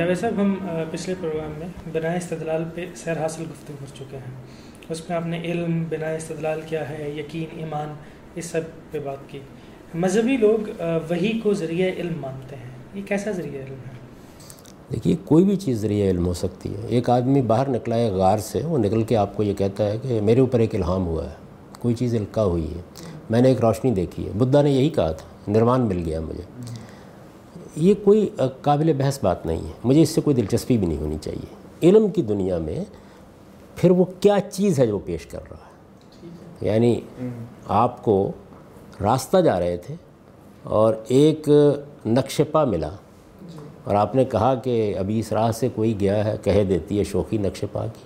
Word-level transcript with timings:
جی 0.00 0.04
جاوید 0.04 0.20
صاحب، 0.20 0.40
ہم 0.40 0.54
پچھلے 0.90 1.14
پروگرام 1.20 1.52
میں 1.58 1.66
بنا 1.92 2.12
استدلال 2.12 2.62
پہ 2.74 2.86
سیر 2.96 3.18
حاصل 3.18 3.44
گفتگو 3.50 3.76
کر 3.80 3.96
چکے 3.96 4.16
ہیں۔ 4.16 4.34
اس 4.88 5.08
میں 5.08 5.16
آپ 5.16 5.26
نے 5.26 5.40
علم 5.44 5.84
بنا 5.88 6.10
استدلال 6.10 6.60
کیا 6.66 6.88
ہے، 6.88 7.10
یقین، 7.16 7.60
ایمان، 7.60 7.92
اس 8.34 8.44
سب 8.44 8.60
پہ 8.90 8.98
بات 8.98 9.28
کی۔ 9.28 9.38
مذہبی 9.94 10.36
لوگ 10.36 10.82
وہی 11.10 11.40
کو 11.42 11.54
ذریعہ 11.54 11.90
علم 11.96 12.20
مانتے 12.20 12.56
ہیں۔ 12.56 12.70
یہ 12.94 13.02
کیسا 13.08 13.30
ذریعہ 13.30 13.62
علم 13.62 13.80
ہے؟ 13.86 13.92
دیکھیے، 14.92 15.16
کوئی 15.24 15.44
بھی 15.44 15.56
چیز 15.56 15.80
ذریعہ 15.80 16.10
علم 16.10 16.26
ہو 16.26 16.34
سکتی 16.34 16.74
ہے۔ 16.74 16.86
ایک 16.88 17.10
آدمی 17.10 17.42
باہر 17.42 17.68
نکلا 17.68 17.96
ہے 17.96 18.10
غار 18.10 18.38
سے، 18.38 18.60
وہ 18.64 18.78
نکل 18.78 19.02
کے 19.02 19.16
آپ 19.16 19.36
کو 19.36 19.42
یہ 19.42 19.54
کہتا 19.54 19.86
ہے 19.86 19.96
کہ 20.02 20.20
میرے 20.20 20.40
اوپر 20.40 20.58
ایک 20.58 20.74
الہام 20.74 21.06
ہوا 21.06 21.24
ہے، 21.24 21.34
کوئی 21.80 21.94
چیز 21.94 22.14
القا 22.14 22.44
ہوئی 22.44 22.74
ہے۔ 22.74 22.80
میں 23.30 23.40
نے 23.40 23.48
ایک 23.48 23.60
روشنی 23.60 23.90
دیکھی 23.90 24.26
ہے۔ 24.26 24.32
بدھا 24.38 24.62
نے 24.62 24.70
یہی 24.70 24.88
کہا 24.88 25.12
تھا 25.12 25.50
نروان 25.50 25.80
مل 25.80 26.02
گیا 26.04 26.20
مجھے۔ 26.20 26.42
یہ 27.76 27.94
کوئی 28.04 28.28
قابل 28.62 28.92
بحث 28.92 29.18
بات 29.22 29.46
نہیں 29.46 29.66
ہے۔ 29.66 29.72
مجھے 29.84 30.02
اس 30.02 30.08
سے 30.08 30.20
کوئی 30.20 30.36
دلچسپی 30.36 30.78
بھی 30.78 30.86
نہیں 30.86 30.98
ہونی 30.98 31.16
چاہیے۔ 31.20 31.54
علم 31.82 32.08
کی 32.08 32.22
دنیا 32.22 32.58
میں 32.58 32.84
پھر 33.76 33.90
وہ 33.90 34.04
کیا 34.20 34.36
چیز 34.52 34.78
ہے 34.78 34.86
جو 34.86 34.98
پیش 34.98 35.26
کر 35.26 35.38
رہا 35.50 35.56
ہے؟ 35.56 35.70
یعنی 36.66 37.00
آپ 37.68 38.04
کو 38.04 38.32
راستہ 39.00 39.38
جا 39.38 39.60
رہے 39.60 39.76
تھے 39.76 39.94
اور 40.62 40.94
ایک 41.08 41.48
نقش 42.06 42.40
پا 42.50 42.64
ملا 42.64 42.90
اور 43.84 43.94
آپ 43.94 44.14
نے 44.14 44.24
کہا 44.24 44.54
کہ 44.54 44.94
ابھی 44.98 45.18
اس 45.18 45.32
راہ 45.32 45.52
سے 45.52 45.68
کوئی 45.74 46.00
گیا 46.00 46.24
ہے، 46.24 46.36
کہہ 46.42 46.64
دیتی 46.68 46.98
ہے 46.98 47.04
شوقی 47.04 47.38
نقش 47.38 47.64
پا 47.72 47.86
کی۔ 47.86 48.00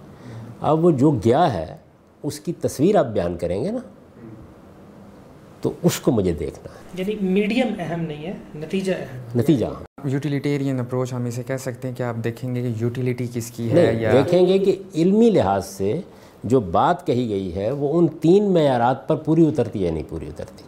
اب 0.60 0.84
وہ 0.84 0.90
جو 0.90 1.10
گیا 1.10 1.54
ہے، 1.54 1.76
اس 2.22 2.40
کی 2.40 2.52
تصویر 2.52 2.96
آپ 2.96 3.06
بیان 3.06 3.36
کریں 3.36 3.64
گے 3.64 3.70
نا؟ 3.70 3.78
تو 5.64 5.72
اس 5.82 6.00
کو 6.00 6.12
مجھے 6.12 6.32
دیکھنا 6.32 6.68
ہے۔ 6.74 7.02
یعنی 7.02 7.28
میڈیم 7.30 7.74
اہم 7.78 8.00
نہیں 8.00 8.26
ہے 8.26 8.32
نتیجہ 8.54 8.92
اہم 8.92 9.40
نتیجہ 9.40 9.66
یوٹیلیٹیرین 10.04 10.80
اپروچ 10.80 11.12
ہم 11.12 11.24
اسے 11.24 11.42
کہہ 11.42 11.56
سکتے 11.56 11.88
ہیں 11.88 11.94
کہ 11.94 12.02
آپ 12.02 12.16
دیکھیں 12.24 12.54
گے 12.54 12.62
کہ 12.62 12.72
یوٹیلیٹی 12.80 13.26
کس 13.34 13.50
کی 13.50 13.72
ہے 13.72 13.94
یا 13.94 14.12
دیکھیں 14.12 14.46
گے 14.46 14.58
کہ 14.58 14.76
علمی 14.94 15.30
لحاظ 15.30 15.66
سے 15.66 16.00
جو 16.44 16.60
بات 16.60 17.06
کہی 17.06 17.28
گئی 17.28 17.54
ہے 17.54 17.70
وہ 17.70 17.98
ان 17.98 18.06
تین 18.08 18.54
معیارات 18.54 19.08
پر 19.08 19.16
پوری 19.16 19.48
اترتی 19.48 19.78
ہے 19.78 19.84
یا 19.84 19.92
نہیں 19.92 20.02
پوری 20.08 20.26
اترتی۔ 20.26 20.64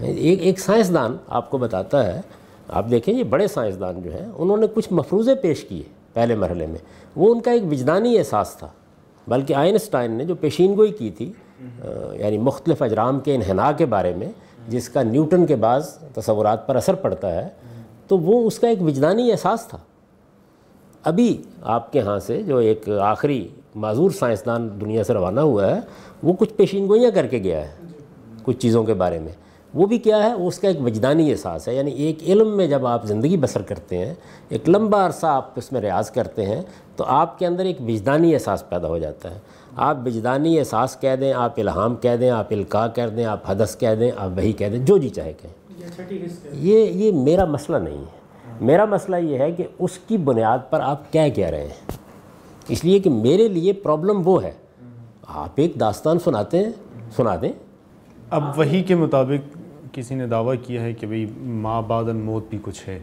ایک 0.00 0.38
ایک 0.42 0.60
سائنسدان 0.60 1.16
آپ 1.26 1.50
کو 1.50 1.58
بتاتا 1.58 2.14
ہے 2.14 2.20
آپ 2.68 2.90
دیکھیں 2.90 3.14
یہ 3.14 3.24
بڑے 3.24 3.48
سائنسدان 3.48 4.02
جو 4.02 4.12
ہیں 4.12 4.26
انہوں 4.36 4.56
نے 4.56 4.66
کچھ 4.74 4.92
مفروضے 4.92 5.34
پیش 5.34 5.64
کیے 5.64 5.82
پہلے 6.12 6.34
مرحلے 6.34 6.66
میں۔ 6.66 6.78
وہ 7.16 7.34
ان 7.34 7.40
کا 7.40 7.50
ایک 7.50 7.62
وجدانی 7.70 8.18
احساس 8.18 8.56
تھا 8.58 8.68
بلکہ 9.26 9.54
آئنسٹائن 9.54 10.12
نے 10.12 10.24
جو 10.24 10.34
پیشین 10.34 10.76
گوئی 10.76 10.92
کی 10.92 11.10
تھی 11.10 11.32
یعنی 12.12 12.38
مختلف 12.38 12.82
اجرام 12.82 13.20
کے 13.20 13.34
انحناء 13.34 13.70
کے 13.76 13.86
بارے 13.86 14.14
میں 14.16 14.28
جس 14.68 14.88
کا 14.88 15.02
نیوٹن 15.02 15.46
کے 15.46 15.56
بعض 15.56 15.88
تصورات 15.94 16.66
پر 16.66 16.76
اثر 16.76 16.94
پڑتا 16.94 17.32
ہے، 17.32 17.48
تو 18.06 18.18
وہ 18.18 18.46
اس 18.46 18.58
کا 18.58 18.68
ایک 18.68 18.82
وجدانی 18.82 19.32
احساس 19.32 19.66
تھا۔ 19.66 19.78
ابھی 21.02 21.42
آپ 21.62 21.92
کے 21.92 22.00
ہاں 22.00 22.18
سے 22.18 22.42
جو 22.42 22.56
ایک 22.56 22.88
آخری 22.88 23.48
معذور 23.74 24.10
سائنسدان 24.10 24.80
دنیا 24.80 25.04
سے 25.04 25.14
روانہ 25.14 25.40
ہوا 25.40 25.66
ہے، 25.66 25.80
وہ 26.22 26.32
کچھ 26.32 26.54
پیشین 26.54 26.88
گوئیاں 26.88 27.10
کر 27.10 27.26
کے 27.26 27.38
گیا 27.38 27.60
ہے 27.60 27.74
کچھ 28.42 28.58
چیزوں 28.58 28.84
کے 28.84 28.94
بارے 28.94 29.18
میں۔ 29.18 29.32
وہ 29.74 29.86
بھی 29.86 29.98
کیا 29.98 30.22
ہے 30.22 30.32
اس 30.32 30.58
کا 30.58 30.68
ایک 30.68 30.80
وجدانی 30.80 31.30
احساس 31.30 31.68
ہے۔ 31.68 31.74
یعنی 31.74 31.90
ایک 31.90 32.18
علم 32.22 32.56
میں 32.56 32.66
جب 32.66 32.86
آپ 32.86 33.04
زندگی 33.04 33.36
بسر 33.36 33.62
کرتے 33.62 33.98
ہیں، 33.98 34.14
ایک 34.48 34.68
لمبا 34.68 35.06
عرصہ 35.06 35.26
آپ 35.26 35.50
اس 35.56 35.72
میں 35.72 35.80
ریاض 35.80 36.10
کرتے 36.10 36.46
ہیں، 36.46 36.62
تو 36.96 37.04
آپ 37.06 37.38
کے 37.38 37.46
اندر 37.46 37.64
ایک 37.64 37.80
وجدانی 37.80 38.34
احساس 38.34 38.68
پیدا 38.68 38.88
ہو 38.88 38.98
جاتا 38.98 39.34
ہے۔ 39.34 39.38
آپ 39.76 39.96
وجدانی 40.06 40.58
احساس 40.58 41.00
کہہ 41.00 41.16
دیں 41.16 41.32
آپ 41.32 41.54
الہام 41.56 41.96
کہہ 41.96 42.16
دیں 42.16 42.30
آپ 42.30 42.46
القاع 42.50 42.88
کہہ 42.88 43.06
دیں 43.06 43.24
آپ 43.24 43.50
حدث 43.50 43.78
کہہ 43.78 43.94
دیں 44.00 44.10
آپ 44.16 44.30
وہی 44.36 44.52
کہہ 44.52 44.68
دیں 44.68 44.78
جو 44.78 44.98
جی 44.98 45.08
چاہے 45.08 45.32
کہیں۔ 45.32 45.52
یہ 46.52 46.84
یہ 46.90 47.12
میرا 47.12 47.44
مسئلہ 47.44 47.76
نہیں 47.76 47.98
ہے۔ 47.98 48.26
میرا 48.60 48.84
مسئلہ 48.84 49.16
یہ 49.16 49.38
ہے 49.38 49.52
کہ 49.52 49.64
اس 49.78 49.98
کی 50.08 50.16
بنیاد 50.16 50.58
پر 50.70 50.80
آپ 50.80 51.12
کیا 51.12 51.28
کہہ 51.28 51.46
رہے 51.46 51.62
ہیں۔ 51.62 51.90
اس 52.68 52.84
لیے 52.84 52.98
کہ 52.98 53.10
میرے 53.10 53.48
لیے 53.48 53.72
پرابلم 53.72 54.22
وہ 54.24 54.42
ہے۔ 54.44 54.52
آپ 55.26 55.50
ایک 55.54 55.80
داستان 55.80 56.18
سناتے 56.18 56.64
ہیں 56.64 56.72
سنا 57.16 57.36
دیں۔ 57.42 57.52
اب 58.30 58.58
وہی 58.58 58.82
کے 58.82 58.94
مطابق 58.94 59.58
کسی 59.94 60.14
نے 60.14 60.26
دعویٰ 60.26 60.54
کیا 60.66 60.82
ہے 60.82 60.92
کہ 60.92 61.06
بھئی 61.06 61.26
ماں 61.38 61.82
بعد 61.82 62.04
موت 62.04 62.44
بھی 62.50 62.58
کچھ 62.62 62.88
ہے۔ 62.88 62.98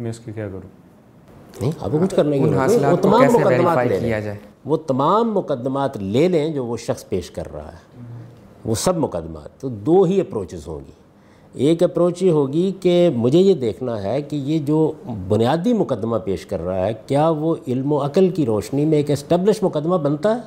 میں 0.00 0.10
اس 0.10 0.18
کے 0.18 0.32
کیا 0.32 0.48
کروں؟ 0.48 0.78
نہیں 1.60 1.72
اب 1.80 1.96
کچھ 2.02 2.14
کرنے 2.14 2.38
کی 2.38 2.44
وہ 2.44 2.96
تمام 2.96 3.22
مقدمات 3.32 3.86
لے 3.86 4.00
لیں 4.00 4.38
وہ 4.64 4.76
تمام 4.76 5.34
مقدمات 5.34 5.96
لے 5.96 6.28
لیں 6.28 6.48
جو 6.48 6.64
وہ 6.64 6.76
شخص 6.76 7.08
پیش 7.08 7.30
کر 7.30 7.52
رہا 7.52 7.72
ہے۔ 7.72 8.04
وہ 8.64 8.74
سب 8.74 8.96
مقدمات 8.96 9.60
تو 9.60 9.68
دو 9.68 10.02
ہی 10.02 10.20
اپروچز 10.20 10.68
ہوں 10.68 10.80
گی۔ 10.80 10.92
ایک 11.52 11.82
اپروچ 11.82 12.22
یہ 12.22 12.30
ہوگی 12.30 12.72
کہ 12.80 13.10
مجھے 13.16 13.38
یہ 13.38 13.54
دیکھنا 13.54 14.02
ہے 14.02 14.22
کہ 14.22 14.36
یہ 14.36 14.58
جو 14.58 14.92
بنیادی 15.28 15.72
مقدمہ 15.72 16.16
پیش 16.16 16.46
کر 16.46 16.60
رہا 16.60 16.86
ہے 16.86 16.92
کیا 17.06 17.28
وہ 17.28 17.54
علم 17.68 17.92
و 17.92 18.04
عقل 18.04 18.30
کی 18.30 18.46
روشنی 18.46 18.84
میں 18.84 18.98
ایک 18.98 19.10
اسٹیبلش 19.10 19.62
مقدمہ 19.62 19.96
بنتا 19.96 20.36
ہے؟ 20.36 20.40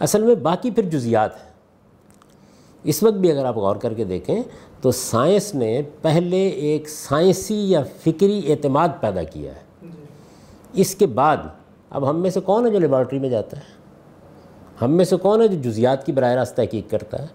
اصل 0.00 0.22
میں 0.22 0.34
باقی 0.34 0.70
پھر 0.70 0.82
جزیات 0.82 1.36
ہیں۔ 1.36 1.50
اس 2.84 3.02
وقت 3.02 3.14
بھی 3.14 3.32
اگر 3.32 3.44
آپ 3.44 3.56
غور 3.56 3.76
کر 3.76 3.94
کے 3.94 4.04
دیکھیں 4.04 4.42
تو 4.80 4.90
سائنس 4.90 5.54
نے 5.54 5.82
پہلے 6.02 6.48
ایک 6.48 6.88
سائنسی 6.88 7.70
یا 7.70 7.82
فکری 8.04 8.52
اعتماد 8.52 8.88
پیدا 9.00 9.22
کیا 9.22 9.52
ہے۔ 9.52 9.88
اس 10.72 10.94
کے 10.94 11.06
بعد 11.06 11.36
اب 11.90 12.10
ہم 12.10 12.16
میں 12.20 12.30
سے 12.30 12.40
کون 12.40 12.66
ہے 12.66 12.70
جو 12.70 12.78
لیبارٹری 12.78 13.18
میں 13.18 13.28
جاتا 13.28 13.56
ہے؟ 13.56 13.62
ہم 14.82 14.92
میں 14.92 15.04
سے 15.04 15.16
کون 15.16 15.42
ہے 15.42 15.48
جو 15.48 15.70
جزیات 15.70 16.06
کی 16.06 16.12
براہ 16.12 16.34
راست 16.34 16.56
تحقیق 16.56 16.90
کرتا 16.90 17.22
ہے؟ 17.22 17.26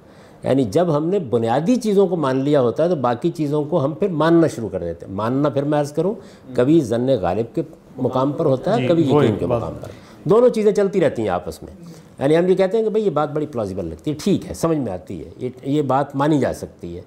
یعنی 0.43 0.63
جب 0.63 0.97
ہم 0.97 1.07
نے 1.07 1.19
بنیادی 1.19 1.75
چیزوں 1.75 2.07
کو 2.07 2.15
مان 2.15 2.37
لیا 2.37 2.61
ہوتا 2.61 2.83
ہے 2.83 2.89
تو 2.89 2.95
باقی 2.95 3.31
چیزوں 3.31 3.63
کو 3.63 3.85
ہم 3.85 3.93
پھر 3.93 4.07
ماننا 4.07 4.47
شروع 4.47 4.69
کر 4.69 4.79
دیتے 4.79 5.05
ہیں۔ 5.05 5.13
ماننا 5.13 5.49
پھر 5.49 5.63
میں 5.63 5.79
عرض 5.79 5.91
کروں 5.91 6.13
کبھی 6.53 6.79
ضن 6.79 7.07
غالب 7.21 7.55
کے 7.55 7.61
مقام 7.97 8.31
پر 8.31 8.45
ہوتا 8.45 8.75
ہے 8.75 8.81
جی، 8.81 8.87
کبھی 8.87 9.03
یقین 9.03 9.35
کے 9.39 9.45
مقام 9.45 9.73
پر۔ 9.81 9.87
دونوں 10.29 10.49
چیزیں 10.49 10.71
چلتی 10.71 11.01
رہتی 11.01 11.21
ہیں 11.21 11.29
آپس 11.29 11.63
میں۔ 11.63 11.73
یعنی 12.19 12.37
ہم 12.37 12.47
یہ 12.47 12.55
کہتے 12.55 12.77
ہیں 12.77 12.83
کہ 12.83 12.89
بھئی 12.89 13.05
یہ 13.05 13.09
بات 13.09 13.31
بڑی 13.31 13.45
پلازیبل 13.45 13.85
لگتی 13.85 14.11
ہے 14.11 14.15
ٹھیک 14.23 14.47
ہے 14.47 14.53
سمجھ 14.53 14.77
میں 14.77 14.93
آتی 14.93 15.23
ہے 15.25 15.49
یہ 15.63 15.81
بات 15.81 16.15
مانی 16.15 16.39
جا 16.39 16.53
سکتی 16.53 16.95
ہے۔ 16.95 17.01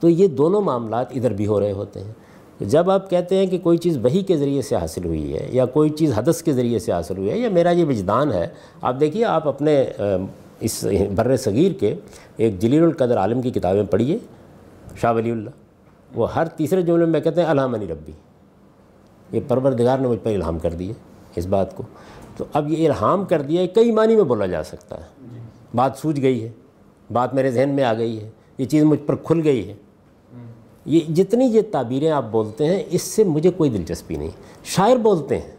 تو 0.00 0.08
یہ 0.08 0.26
دونوں 0.26 0.60
معاملات 0.60 1.06
ادھر 1.10 1.32
بھی 1.32 1.46
ہو 1.46 1.60
رہے 1.60 1.72
ہوتے 1.72 2.00
ہیں۔ 2.00 2.12
جب 2.60 2.90
آپ 2.90 3.10
کہتے 3.10 3.36
ہیں 3.36 3.46
کہ 3.46 3.58
کوئی 3.58 3.78
چیز 3.78 3.98
وہی 4.02 4.22
کے 4.22 4.36
ذریعے 4.36 4.62
سے 4.62 4.76
حاصل 4.76 5.04
ہوئی 5.04 5.34
ہے 5.34 5.46
یا 5.50 5.64
کوئی 5.64 5.90
چیز 5.90 6.12
حدث 6.12 6.42
کے 6.42 6.52
ذریعے 6.52 6.78
سے 6.78 6.92
حاصل 6.92 7.16
ہوئی 7.16 7.30
ہے 7.30 7.38
یا 7.38 7.48
میرا 7.48 7.70
یہ 7.70 7.84
وجدان 7.84 8.32
ہے 8.32 8.48
آپ 8.80 9.00
دیکھیے 9.00 9.24
آپ 9.24 9.48
اپنے 9.48 9.84
اس 10.60 10.86
بر 11.14 11.36
صغیر 11.36 11.72
کے 11.72 11.94
ایک 12.36 12.58
جلیل 12.60 12.82
القدر 12.82 13.18
عالم 13.18 13.42
کی 13.42 13.50
کتابیں 13.50 13.82
پڑھیے 13.82 14.18
شاہ 15.00 15.12
ولی 15.12 15.30
اللہ 15.30 15.50
وہ 16.14 16.34
ہر 16.34 16.46
تیسرے 16.46 16.82
جملے 16.82 17.06
میں 17.06 17.20
کہتے 17.20 17.40
ہیں 17.40 17.48
الحمنی 17.48 17.86
ربی 17.86 18.12
یہ 19.32 19.40
پروردگار 19.48 19.98
نے 19.98 20.08
مجھ 20.08 20.18
پر 20.22 20.30
الہام 20.30 20.58
کر 20.58 20.74
دی 20.74 20.88
ہے 20.88 20.94
اس 21.36 21.46
بات 21.46 21.76
کو۔ 21.76 21.82
تو 22.36 22.44
اب 22.52 22.70
یہ 22.70 22.88
الہام 22.88 23.24
کر 23.24 23.42
دیا 23.42 23.62
ہے 23.62 23.66
کئی 23.66 23.90
معنی 23.92 24.16
میں 24.16 24.24
بولا 24.24 24.46
جا 24.46 24.62
سکتا 24.64 24.96
ہے۔ 24.96 25.38
بات 25.74 25.96
سوچ 25.96 26.16
گئی 26.22 26.42
ہے 26.44 26.50
بات 27.12 27.34
میرے 27.34 27.50
ذہن 27.50 27.68
میں 27.68 27.84
آ 27.84 27.94
گئی 27.94 28.20
ہے 28.20 28.28
یہ 28.58 28.64
چیز 28.64 28.84
مجھ 28.84 29.00
پر 29.06 29.16
کھل 29.16 29.40
گئی 29.44 29.68
ہے۔ 29.68 29.74
یہ 30.88 31.00
جتنی 31.08 31.44
یہ 31.44 31.60
تعبیریں 31.70 32.10
آپ 32.10 32.24
بولتے 32.30 32.66
ہیں، 32.66 32.82
اس 32.90 33.02
سے 33.02 33.24
مجھے 33.24 33.50
کوئی 33.50 33.70
دلچسپی 33.70 34.16
نہیں۔ 34.16 34.30
شاعر 34.64 34.96
بولتے 34.96 35.38
ہیں۔ 35.38 35.50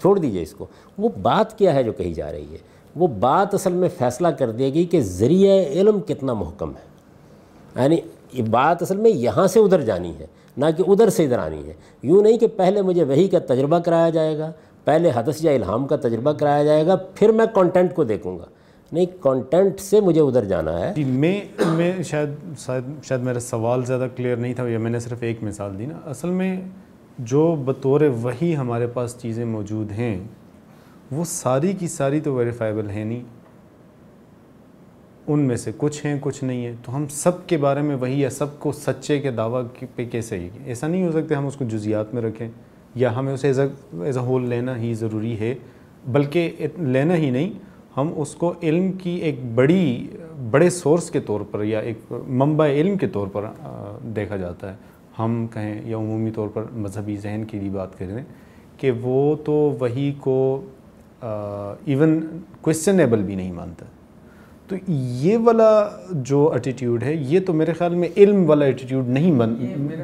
چھوڑ 0.00 0.18
دیجیے 0.18 0.42
اس 0.42 0.52
کو۔ 0.52 0.66
وہ 0.98 1.08
بات 1.22 1.58
کیا 1.58 1.74
ہے 1.74 1.82
جو 1.82 1.92
کہی 1.92 2.14
جا 2.14 2.32
رہی 2.32 2.52
ہے؟ 2.52 2.58
وہ 2.96 3.06
بات 3.06 3.54
اصل 3.54 3.72
میں 3.72 3.88
فیصلہ 3.98 4.28
کر 4.28 4.50
دے 4.50 4.64
گی 4.64 4.84
کہ 4.84 5.00
ذریعہ 5.00 5.62
علم 5.62 6.00
کتنا 6.00 6.32
محکم 6.32 6.70
ہے۔ 6.70 6.92
یعنی 7.82 7.96
یہ 8.32 8.42
بات 8.42 8.82
اصل 8.82 8.96
میں 8.96 9.10
یہاں 9.10 9.46
سے 9.46 9.60
ادھر 9.60 9.80
جانی 9.80 10.12
ہے، 10.18 10.26
نہ 10.56 10.64
کہ 10.76 10.84
ادھر 10.86 11.10
سے 11.10 11.24
ادھر 11.24 11.38
آنی 11.38 11.62
ہے۔ 11.66 11.72
یوں 12.02 12.22
نہیں 12.22 12.38
کہ 12.38 12.46
پہلے 12.46 12.82
مجھے 12.82 13.04
وہی 13.04 13.28
کا 13.28 13.38
تجربہ 13.38 13.78
کرایا 13.78 14.10
جائے 14.10 14.38
گا، 14.38 14.52
پہلے 14.84 15.10
حدث 15.14 15.44
یا 15.44 15.52
الہام 15.52 15.86
کا 15.86 15.96
تجربہ 15.96 16.32
کرایا 16.32 16.64
جائے 16.64 16.86
گا، 16.86 16.96
پھر 16.96 17.32
میں 17.32 17.46
کانٹینٹ 17.54 17.94
کو 17.94 18.04
دیکھوں 18.04 18.38
گا۔ 18.38 18.44
نہیں 18.92 19.06
کانٹینٹ 19.20 19.80
سے 19.80 20.00
مجھے 20.00 20.20
ادھر 20.20 20.44
جانا 20.44 20.80
ہے۔ 20.80 20.92
جی 20.96 21.04
میں 21.04 21.40
میں 21.66 22.02
شاید 22.02 22.28
شاید 22.58 23.04
شاید 23.04 23.20
میرا 23.20 23.40
سوال 23.40 23.84
زیادہ 23.84 24.06
کلیئر 24.16 24.36
نہیں 24.36 24.54
تھا، 24.54 24.68
یا 24.68 24.78
میں 24.78 24.90
نے 24.90 24.98
صرف 24.98 25.18
ایک 25.20 25.42
مثال 25.42 25.78
دی 25.78 25.86
نا۔ 25.86 25.98
اصل 26.04 26.30
میں 26.30 26.60
جو 27.18 27.62
بطور 27.64 28.00
وہی 28.00 28.56
ہمارے 28.56 28.86
پاس 28.86 29.16
چیزیں 29.18 29.44
موجود 29.44 29.92
ہیں، 29.92 30.20
وہ 31.10 31.24
ساری 31.24 31.72
کی 31.72 31.88
ساری 31.88 32.20
تو 32.20 32.34
ویریفائبل 32.34 32.90
ہیں 32.90 33.04
نہیں۔ 33.04 33.22
ان 35.26 35.40
میں 35.40 35.56
سے 35.56 35.70
کچھ 35.76 36.06
ہیں، 36.06 36.18
کچھ 36.20 36.44
نہیں 36.44 36.66
ہیں۔ 36.66 36.76
تو 36.84 36.96
ہم 36.96 37.06
سب 37.10 37.46
کے 37.46 37.56
بارے 37.56 37.80
میں 37.80 37.96
وہی 37.96 38.24
ہے 38.24 38.30
سب 38.30 38.58
کو 38.58 38.72
سچے 38.72 39.20
کے 39.20 39.30
دعویٰ 39.30 39.86
پہ 39.96 40.04
کیسے 40.04 40.38
ہی 40.38 40.48
ایسا 40.66 40.86
نہیں 40.86 41.06
ہو 41.06 41.12
سکتے 41.12 41.34
ہم 41.34 41.46
اس 41.46 41.56
کو 41.56 41.64
جزیات 41.64 42.14
میں 42.14 42.22
رکھیں۔ 42.22 42.48
یا 42.94 43.16
ہمیں 43.16 43.34
اسے 43.34 43.46
ایز 43.46 43.60
اے 43.60 44.10
ہول 44.10 44.48
لینا 44.48 44.76
ہی 44.76 44.94
ضروری 44.94 45.40
ہے، 45.40 45.54
بلکہ 46.06 46.66
لینا 46.78 47.16
ہی 47.16 47.30
نہیں۔ 47.30 47.71
ہم 47.96 48.12
اس 48.16 48.34
کو 48.34 48.52
علم 48.62 48.92
کی 48.92 49.10
ایک 49.10 49.38
بڑی 49.54 50.06
بڑے 50.50 50.70
سورس 50.70 51.10
کے 51.10 51.20
طور 51.20 51.40
پر 51.50 51.64
یا 51.64 51.80
ایک 51.80 52.12
منبع 52.28 52.66
علم 52.66 52.96
کے 52.96 53.06
طور 53.06 53.26
پر 53.26 53.44
دیکھا 54.16 54.36
جاتا 54.36 54.70
ہے۔ 54.70 54.74
ہم 55.18 55.46
کہیں 55.52 55.80
یا 55.84 55.96
عمومی 55.96 56.30
طور 56.30 56.48
پر 56.48 56.64
مذہبی 56.72 57.16
ذہن 57.16 57.44
کی 57.48 57.58
بھی 57.58 57.68
بات 57.70 57.98
کریں 57.98 58.22
کہ 58.76 58.90
وہ 59.02 59.34
تو 59.44 59.52
وہی 59.80 60.12
کو 60.20 60.60
ایون 61.20 62.20
کوشچنیبل 62.60 63.22
بھی 63.22 63.34
نہیں 63.34 63.52
مانتا۔ 63.52 63.84
تو 64.68 64.76
یہ 64.88 65.36
والا 65.44 65.88
جو 66.10 66.48
ایٹیٹیوڈ 66.52 67.02
ہے 67.02 67.14
یہ 67.14 67.40
تو 67.46 67.52
میرے 67.52 67.72
خیال 67.72 67.94
میں 67.94 68.08
علم 68.16 68.48
والا 68.48 68.64
ایٹیٹیوڈ 68.64 69.08
نہیں 69.08 69.32
بن 69.32 69.54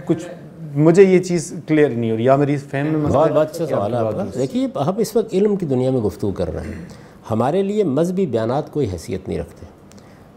کچھ 0.04 0.28
مجھے 0.74 1.02
یہ 1.02 1.18
چیز 1.18 1.52
کلیئر 1.66 1.88
نہیں 1.88 2.10
ہو 2.10 2.16
رہی۔ 2.16 2.24
یا 2.24 2.36
میری 2.36 2.56
فہم 2.56 2.86
میں 2.86 3.10
بہت 3.10 3.32
بہت 3.32 3.50
اچھا 3.50 3.66
سوال 3.66 3.94
ہے 3.94 3.98
آپ 3.98 4.34
دیکھیے 4.38 4.66
ہم 4.86 4.98
اس 4.98 5.16
وقت 5.16 5.34
علم 5.34 5.56
کی 5.56 5.66
دنیا 5.66 5.90
میں 5.90 6.00
گفتگو 6.00 6.30
کر 6.32 6.52
رہے 6.54 6.66
ہیں۔ 6.66 7.07
ہمارے 7.30 7.62
لیے 7.62 7.84
مذہبی 7.84 8.26
بیانات 8.26 8.72
کوئی 8.72 8.90
حیثیت 8.92 9.28
نہیں 9.28 9.38
رکھتے۔ 9.38 9.66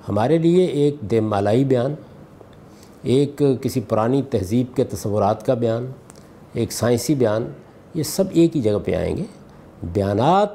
ہمارے 0.10 0.38
لیے 0.38 0.66
ایک 0.66 0.96
دے 1.02 1.20
مالائی 1.20 1.66
بیان 1.66 1.94
ایک 3.04 3.44
کسی 3.62 3.82
پرانی 3.82 4.22
تہذیب 4.22 4.76
کے 4.76 4.84
تصورات 4.84 5.46
کا 5.46 5.54
بیان 5.54 5.86
ایک 6.54 6.72
سائنسی 6.72 7.16
بیان 7.16 7.48
یہ 7.94 8.04
سب 8.04 8.24
ایک 8.32 8.56
ہی 8.56 8.62
جگہ 8.62 8.78
پہ 8.86 8.96
آئیں 8.96 9.18
گے۔ 9.18 9.24
بیانات 9.94 10.50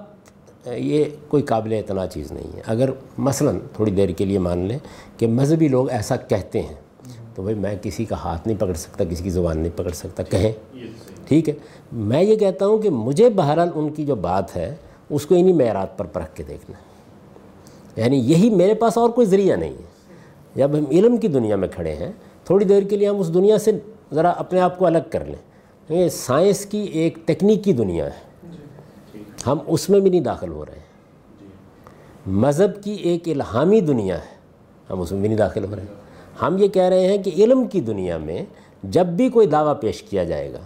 یہ 0.67 1.05
کوئی 1.29 1.43
قابل 1.43 1.73
اعتنا 1.73 2.07
چیز 2.07 2.33
نہیں 2.33 2.57
ہے۔ 2.57 2.63
اگر 2.67 2.91
مثلا 3.19 3.51
تھوڑی 3.73 3.91
دیر 3.91 4.09
کے 4.09 4.25
لیے 4.25 4.39
مان 4.39 4.59
لیں 4.59 4.79
کہ 5.17 5.27
مذہبی 5.27 5.69
لوگ 5.69 5.91
ایسا 5.91 6.17
کہتے 6.17 6.63
ہیں 6.63 6.75
تو 7.35 7.43
بھائی 7.43 7.57
میں 7.57 7.75
کسی 7.83 8.05
کا 8.05 8.17
ہاتھ 8.17 8.49
نہیں 8.49 8.61
پکڑ 8.61 8.75
سکتا 8.75 9.05
کسی 9.05 9.25
کی 9.25 9.31
زبان 9.31 9.59
نہیں 9.59 9.79
پکڑ 9.79 9.91
سکتا 9.91 10.23
کہیں۔ 10.23 10.53
ٹھیک 11.29 11.49
ہے؟ 11.49 11.55
میں 11.93 12.23
یہ 12.23 12.37
کہتا 12.37 12.67
ہوں 12.67 12.79
کہ 12.79 12.91
مجھے 12.91 13.29
بہرحال 13.31 13.69
ان 13.75 13.93
کی 13.93 14.07
جو 14.07 14.15
بات 14.15 14.57
ہے 14.57 14.75
اس 15.11 15.27
کو 15.27 15.35
انہی 15.35 15.53
معیارات 15.53 15.99
پر 15.99 16.05
پرکھ 16.05 16.35
کے 16.35 16.43
دیکھنا 16.43 16.79
ہے۔ 16.79 16.87
یعنی 18.03 18.17
یہی 18.17 18.51
میرے 18.51 18.75
پاس 18.75 18.99
اور 18.99 19.11
کوئی 19.11 19.27
ذریعہ 19.27 19.57
نہیں 19.57 19.73
ہے۔ 19.73 19.97
جب 20.55 20.71
ہم 20.79 20.85
علم 20.91 21.17
کی 21.17 21.29
دنیا 21.29 21.57
میں 21.57 21.69
کھڑے 21.69 21.95
ہیں، 21.95 22.13
تھوڑی 22.45 22.65
دیر 22.65 22.83
کے 22.83 22.97
لیے 22.97 23.09
ہم 23.09 23.21
اس 23.21 23.35
دنیا 23.35 23.59
سے 23.59 23.73
ذرا 24.13 24.31
اپنے 24.31 24.61
آپ 24.61 24.79
کو 24.79 24.87
الگ 24.87 24.99
کر 25.11 25.25
لیں۔ 25.25 25.57
یہ 25.89 26.09
سائنس 26.09 26.67
کی 26.67 26.79
ایک 26.79 27.19
تکنیکی 27.25 27.73
دنیا 27.73 28.05
ہے۔ 28.07 28.49
ہم 29.47 29.59
اس 29.67 29.91
میں 29.91 30.01
بھی 30.01 30.11
نہیں 30.11 30.21
داخل 30.21 30.51
ہو 30.51 30.65
رہے۔ 30.67 30.73
ہیں 30.73 31.49
مذہب 32.27 32.83
کی 32.83 32.93
ایک 32.93 33.29
الہامی 33.29 33.81
دنیا 33.81 34.19
ہے۔ 34.19 34.37
ہم 34.91 35.01
اس 35.01 35.13
میں 35.13 35.21
بھی 35.21 35.29
نہیں 35.29 35.39
داخل 35.39 35.65
ہو 35.65 35.77
رہے۔ 35.77 35.83
ہیں 35.83 35.95
ہم 36.43 36.59
یہ 36.59 36.69
کہہ 36.69 36.83
رہے 36.83 37.07
ہیں 37.07 37.19
کہ 37.19 37.31
علم 37.37 37.65
کی 37.65 37.81
دنیا 37.81 38.19
میں 38.19 38.45
جب 38.83 39.07
بھی 39.07 39.29
کوئی 39.29 39.47
دعویٰ 39.47 39.81
پیش 39.81 40.03
کیا 40.03 40.25
جائے 40.25 40.53
گا 40.53 40.59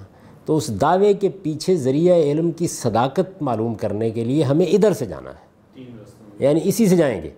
تو 0.50 0.56
اس 0.56 0.81
دعوے 0.81 1.12
کے 1.12 1.29
پیچھے 1.29 1.76
ذریعہ 1.76 2.17
علم 2.17 2.50
کی 2.50 2.67
صداقت 2.67 3.43
معلوم 3.43 3.75
کرنے 3.75 4.11
کے 4.11 4.25
لیے 4.25 4.43
ہمیں 4.43 4.67
ادھر 4.67 4.93
سے 4.93 5.06
جانا 5.06 5.31
ہے۔ 5.31 5.47
یعنی 6.38 6.61
اسی 6.64 6.88
سے 6.88 6.97
جائیں 6.97 7.23
گے۔ 7.23 7.31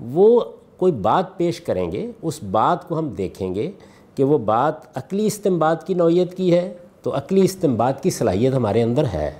وہ 0.00 0.40
کوئی 0.76 0.92
بات 0.92 1.36
پیش 1.36 1.60
کریں 1.60 1.92
گے، 1.92 2.10
اس 2.22 2.42
بات 2.50 2.88
کو 2.88 2.98
ہم 2.98 3.08
دیکھیں 3.08 3.54
گے 3.54 3.70
کہ 4.14 4.24
وہ 4.24 4.38
بات 4.38 4.98
عقلی 4.98 5.26
استمباد 5.26 5.76
کی 5.86 5.94
نوعیت 5.94 6.34
کی 6.34 6.54
ہے 6.54 6.74
تو 7.02 7.16
عقلی 7.16 7.44
استمباد 7.44 7.92
کی 8.02 8.10
صلاحیت 8.10 8.54
ہمارے 8.54 8.82
اندر 8.82 9.04
ہے۔ 9.12 9.30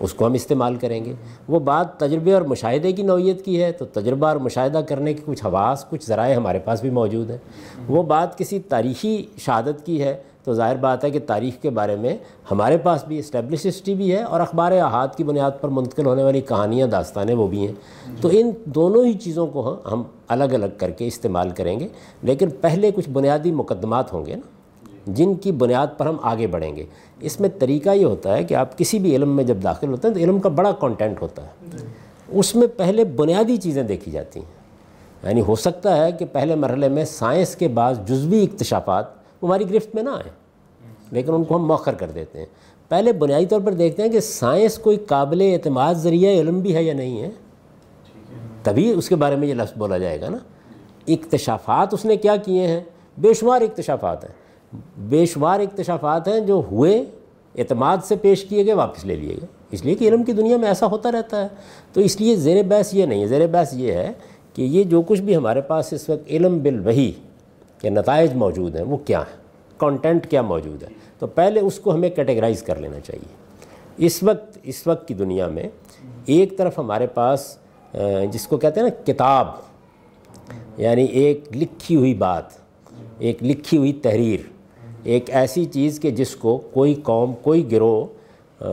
اس 0.00 0.14
کو 0.14 0.26
ہم 0.26 0.32
استعمال 0.32 0.76
کریں 0.76 1.04
گے۔ 1.04 1.14
وہ 1.48 1.60
بات 1.60 2.00
تجربے 2.00 2.32
اور 2.32 2.42
مشاہدے 2.42 2.92
کی 2.92 3.02
نوعیت 3.02 3.44
کی 3.44 3.62
ہے 3.62 3.72
تو 3.72 3.84
تجربہ 3.84 4.26
اور 4.26 4.36
مشاہدہ 4.36 4.80
کرنے 4.88 5.14
کے 5.14 5.22
کچھ 5.24 5.44
حواس، 5.44 5.84
کچھ 5.90 6.06
ذرائع 6.06 6.36
ہمارے 6.36 6.58
پاس 6.58 6.80
بھی 6.80 6.90
موجود 6.90 7.30
ہیں۔ 7.30 7.38
وہ 7.88 8.02
بات 8.02 8.38
کسی 8.38 8.58
تاریخی 8.58 9.26
شہادت 9.38 9.86
کی 9.86 10.02
ہے 10.02 10.22
تو 10.48 10.54
ظاہر 10.54 10.76
بات 10.76 11.04
ہے 11.04 11.10
کہ 11.10 11.18
تاریخ 11.26 11.62
کے 11.62 11.70
بارے 11.70 11.96
میں 11.96 12.16
ہمارے 12.50 12.76
پاس 12.76 13.04
بھی 13.04 13.18
اسٹیبلش 13.18 13.66
ہسٹری 13.66 13.94
بھی 13.94 14.12
ہے 14.12 14.22
اور 14.22 14.40
اخبار 14.40 14.72
احاد 14.72 15.08
کی 15.16 15.24
بنیاد 15.24 15.50
پر 15.60 15.68
منتقل 15.68 16.06
ہونے 16.06 16.22
والی 16.22 16.40
کہانیاں 16.40 16.86
داستانیں 16.86 17.34
وہ 17.34 17.46
بھی 17.46 17.66
ہیں۔ 17.66 17.72
تو 18.20 18.28
ان 18.32 18.50
دونوں 18.64 19.04
ہی 19.04 19.12
چیزوں 19.12 19.46
کو 19.46 19.76
ہم 19.92 20.02
الگ 20.28 20.44
الگ 20.44 20.66
کر 20.78 20.90
کے 20.90 21.06
استعمال 21.06 21.50
کریں 21.50 21.80
گے۔ 21.80 21.88
لیکن 22.22 22.48
پہلے 22.60 22.90
کچھ 22.94 23.10
بنیادی 23.10 23.52
مقدمات 23.52 24.12
ہوں 24.12 24.26
گے 24.26 24.34
نا 24.34 24.40
جن 25.06 25.34
کی 25.34 25.52
بنیاد 25.52 25.86
پر 25.98 26.06
ہم 26.06 26.16
آگے 26.22 26.46
بڑھیں 26.46 26.76
گے۔ 26.76 26.84
اس 27.20 27.40
میں 27.40 27.48
طریقہ 27.58 27.90
یہ 27.90 28.04
ہوتا 28.04 28.36
ہے 28.36 28.44
کہ 28.44 28.54
آپ 28.54 28.78
کسی 28.78 28.98
بھی 28.98 29.16
علم 29.16 29.36
میں 29.36 29.44
جب 29.44 29.56
داخل 29.62 29.88
ہوتے 29.88 30.08
ہیں 30.08 30.14
تو 30.14 30.20
علم 30.20 30.40
کا 30.40 30.48
بڑا 30.48 30.72
کانٹینٹ 30.72 31.22
ہوتا 31.22 31.42
ہے۔ 31.42 31.76
اس 32.28 32.56
میں 32.56 32.66
پہلے 32.76 33.04
بنیادی 33.04 33.56
چیزیں 33.56 33.82
دیکھی 33.82 34.12
جاتی 34.12 34.40
ہیں۔ 34.40 34.58
یعنی 35.22 35.40
ہو 35.40 35.54
سکتا 35.54 35.96
ہے 35.96 36.12
کہ 36.12 36.24
پہلے 36.32 36.54
مرحلے 36.54 36.88
میں 36.88 37.04
سائنس 37.04 37.56
کے 37.56 37.68
بعض 37.68 38.00
جزوی 38.06 38.42
اکتشافات 38.42 39.04
ہماری 39.42 39.70
گرفت 39.70 39.94
میں 39.94 40.02
نہ 40.02 40.08
آئیں۔ 40.08 40.37
لیکن 41.10 41.34
ان 41.34 41.44
کو 41.44 41.56
ہم 41.56 41.66
موخر 41.66 41.94
کر 41.94 42.10
دیتے 42.10 42.38
ہیں۔ 42.38 42.46
پہلے 42.88 43.12
بنیادی 43.12 43.46
طور 43.46 43.60
پر 43.60 43.72
دیکھتے 43.72 44.02
ہیں 44.02 44.08
کہ 44.08 44.20
سائنس 44.20 44.78
کوئی 44.78 44.96
قابل 44.96 45.40
اعتماد 45.40 45.94
ذریعہ 45.94 46.40
علم 46.40 46.60
بھی 46.60 46.74
ہے 46.74 46.82
یا 46.82 46.94
نہیں 46.94 47.22
ہے۔ 47.22 47.30
تبھی 48.62 48.90
اس 48.90 49.08
کے 49.08 49.16
بارے 49.16 49.36
میں 49.36 49.48
یہ 49.48 49.54
لفظ 49.54 49.78
بولا 49.78 49.98
جائے 49.98 50.20
گا 50.20 50.28
نا۔ 50.28 50.38
اکتشافات 51.06 51.94
اس 51.94 52.04
نے 52.04 52.16
کیا 52.16 52.36
کیے 52.36 52.66
ہیں؟ 52.66 52.80
بے 53.18 53.34
شمار 53.34 53.60
اکتشافات 53.60 54.24
ہیں۔ 54.24 54.32
بے 54.98 55.26
شمار 55.26 55.60
اکتشافات 55.60 56.28
ہیں 56.28 56.40
جو 56.40 56.62
ہوئے، 56.70 57.04
اعتماد 57.58 57.96
سے 58.04 58.16
پیش 58.16 58.44
کیے 58.44 58.66
گئے، 58.66 58.74
واپس 58.74 59.04
لے 59.04 59.16
لیے 59.16 59.28
گئے۔ 59.28 59.46
اس 59.70 59.84
لیے 59.84 59.94
کہ 59.94 60.08
علم 60.08 60.22
کی 60.22 60.32
دنیا 60.32 60.56
میں 60.56 60.68
ایسا 60.68 60.86
ہوتا 60.86 61.12
رہتا 61.12 61.42
ہے۔ 61.42 61.48
تو 61.92 62.00
اس 62.00 62.20
لیے 62.20 62.36
زیر 62.36 62.62
بحث 62.62 62.94
یہ 62.94 63.06
نہیں 63.06 63.22
ہے۔ 63.22 63.26
زیر 63.26 63.46
بحث 63.46 63.74
یہ 63.74 63.92
ہے 63.92 64.12
کہ 64.54 64.62
یہ 64.62 64.84
جو 64.84 65.02
کچھ 65.02 65.20
بھی 65.20 65.36
ہمارے 65.36 65.60
پاس 65.60 65.92
اس 65.92 66.08
وقت 66.08 66.22
علم 66.30 66.58
بالوحی 66.58 67.12
کے 67.78 67.90
نتائج 67.90 68.34
موجود 68.34 68.76
ہیں، 68.76 68.84
وہ 68.84 68.96
کیا 68.96 69.20
ہیں؟ 69.20 69.47
کانٹینٹ 69.78 70.26
کیا 70.30 70.42
موجود 70.42 70.82
ہے۔ 70.82 70.88
تو 71.18 71.26
پہلے 71.26 71.60
اس 71.60 71.78
کو 71.78 71.94
ہمیں 71.94 72.08
کیٹیگرائز 72.10 72.62
کر 72.62 72.76
لینا 72.76 73.00
چاہیے۔ 73.00 73.36
اس 74.06 74.22
وقت 74.22 74.58
اس 74.62 74.86
وقت 74.86 75.08
کی 75.08 75.14
دنیا 75.14 75.46
میں 75.46 75.68
ایک 76.26 76.56
طرف 76.58 76.78
ہمارے 76.78 77.06
پاس 77.06 77.56
جس 78.32 78.46
کو 78.46 78.56
کہتے 78.56 78.80
ہیں 78.80 78.88
نا 78.88 79.02
کتاب 79.04 79.46
یعنی 80.76 81.04
ایک 81.04 81.44
لکھی 81.56 81.96
ہوئی 81.96 82.14
بات، 82.14 82.44
ایک 83.18 83.42
لکھی 83.42 83.78
ہوئی 83.78 83.92
تحریر، 83.92 84.40
ایک 85.02 85.30
ایسی 85.30 85.64
چیز 85.64 85.98
کہ 86.00 86.10
جس 86.10 86.34
کو 86.36 86.56
کوئی 86.72 86.94
قوم، 86.94 87.34
کوئی 87.42 87.70
گروہ 87.72 88.64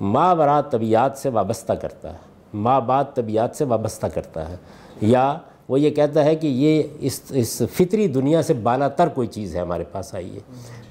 ماں 0.00 0.34
طبیعت 0.70 1.18
سے 1.18 1.28
وابستہ 1.28 1.72
کرتا 1.72 2.12
ہے 2.12 2.18
ماں 2.54 2.80
بعد 2.80 3.04
طبیعت 3.14 3.56
سے 3.56 3.64
وابستہ 3.64 4.06
کرتا 4.06 4.48
ہے، 4.48 4.56
یا 5.00 5.36
وہ 5.68 5.80
یہ 5.80 5.90
کہتا 5.90 6.24
ہے 6.24 6.36
کہ 6.36 6.46
یہ 6.46 6.82
اس 7.00 7.20
اس 7.30 7.62
فطری 7.72 8.06
دنیا 8.08 8.42
سے 8.42 8.54
بالا 8.54 8.88
تر 8.88 9.08
کوئی 9.08 9.28
چیز 9.28 9.56
ہے 9.56 9.60
ہمارے 9.60 9.84
پاس 9.92 10.14
آئی 10.14 10.34
ہے 10.34 10.40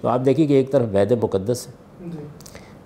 تو 0.01 0.07
آپ 0.07 0.19
دیکھیے 0.25 0.45
کہ 0.45 0.53
ایک 0.53 0.71
طرف 0.71 0.85
وید 0.91 1.11
مقدس 1.11 1.67
ہے۔ 1.67 1.71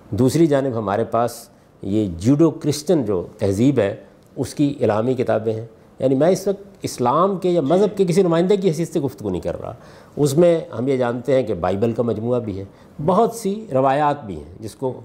دوسری 0.09 0.47
جانب 0.47 0.77
ہمارے 0.77 1.03
پاس 1.03 1.49
یہ 1.81 2.07
جوڈو 2.17 2.51
کرسچن 2.51 3.03
جو 3.03 3.27
تہذیب 3.37 3.79
ہے 3.79 3.95
اس 4.35 4.55
کی 4.55 4.73
علامی 4.81 5.13
کتابیں 5.13 5.53
ہیں۔ 5.53 5.65
یعنی 5.99 6.15
میں 6.15 6.29
اس 6.29 6.47
وقت 6.47 6.63
اسلام 6.81 7.37
کے 7.37 7.49
یا 7.49 7.61
مذہب 7.61 7.97
کے 7.97 8.05
کسی 8.05 8.21
نمائندے 8.21 8.57
کی 8.57 8.67
حیثیت 8.67 8.93
سے 8.93 8.99
گفتگو 8.99 9.29
نہیں 9.29 9.41
کر 9.41 9.61
رہا۔ 9.61 9.73
اس 10.17 10.37
میں 10.37 10.59
ہم 10.79 10.87
یہ 10.87 10.97
جانتے 10.97 11.35
ہیں 11.35 11.43
کہ 11.43 11.53
بائبل 11.53 11.91
کا 11.91 12.03
مجموعہ 12.03 12.39
بھی 12.39 12.59
ہے۔ 12.59 12.63
بہت 13.05 13.33
سی 13.35 13.65
روایات 13.73 14.25
بھی 14.25 14.35
ہیں 14.35 14.53
جس 14.59 14.75
کو 14.75 15.01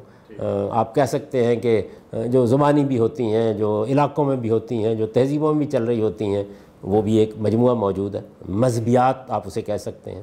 آپ 0.70 0.94
کہہ 0.94 1.04
سکتے 1.08 1.44
ہیں 1.44 1.56
کہ 1.56 1.82
جو 2.26 2.46
زبانی 2.46 2.84
بھی 2.84 2.98
ہوتی 2.98 3.24
ہیں 3.24 3.54
جو 3.54 3.84
علاقوں 3.88 4.24
میں 4.24 4.36
بھی 4.36 4.50
ہوتی 4.50 4.84
ہیں 4.84 4.94
جو 4.94 5.06
تہذیبوں 5.06 5.54
میں 5.54 5.58
بھی 5.64 5.72
چل 5.72 5.84
رہی 5.84 6.02
ہوتی 6.02 6.24
ہیں 6.24 6.44
وہ 6.84 7.02
بھی 7.02 7.16
ایک 7.16 7.30
مجموعہ 7.38 7.74
موجود 7.74 8.14
ہے۔ 8.14 8.20
مذہبیات 8.48 9.30
آپ 9.30 9.42
اسے 9.46 9.62
کہہ 9.62 9.76
سکتے 9.76 10.10
ہیں۔ 10.10 10.22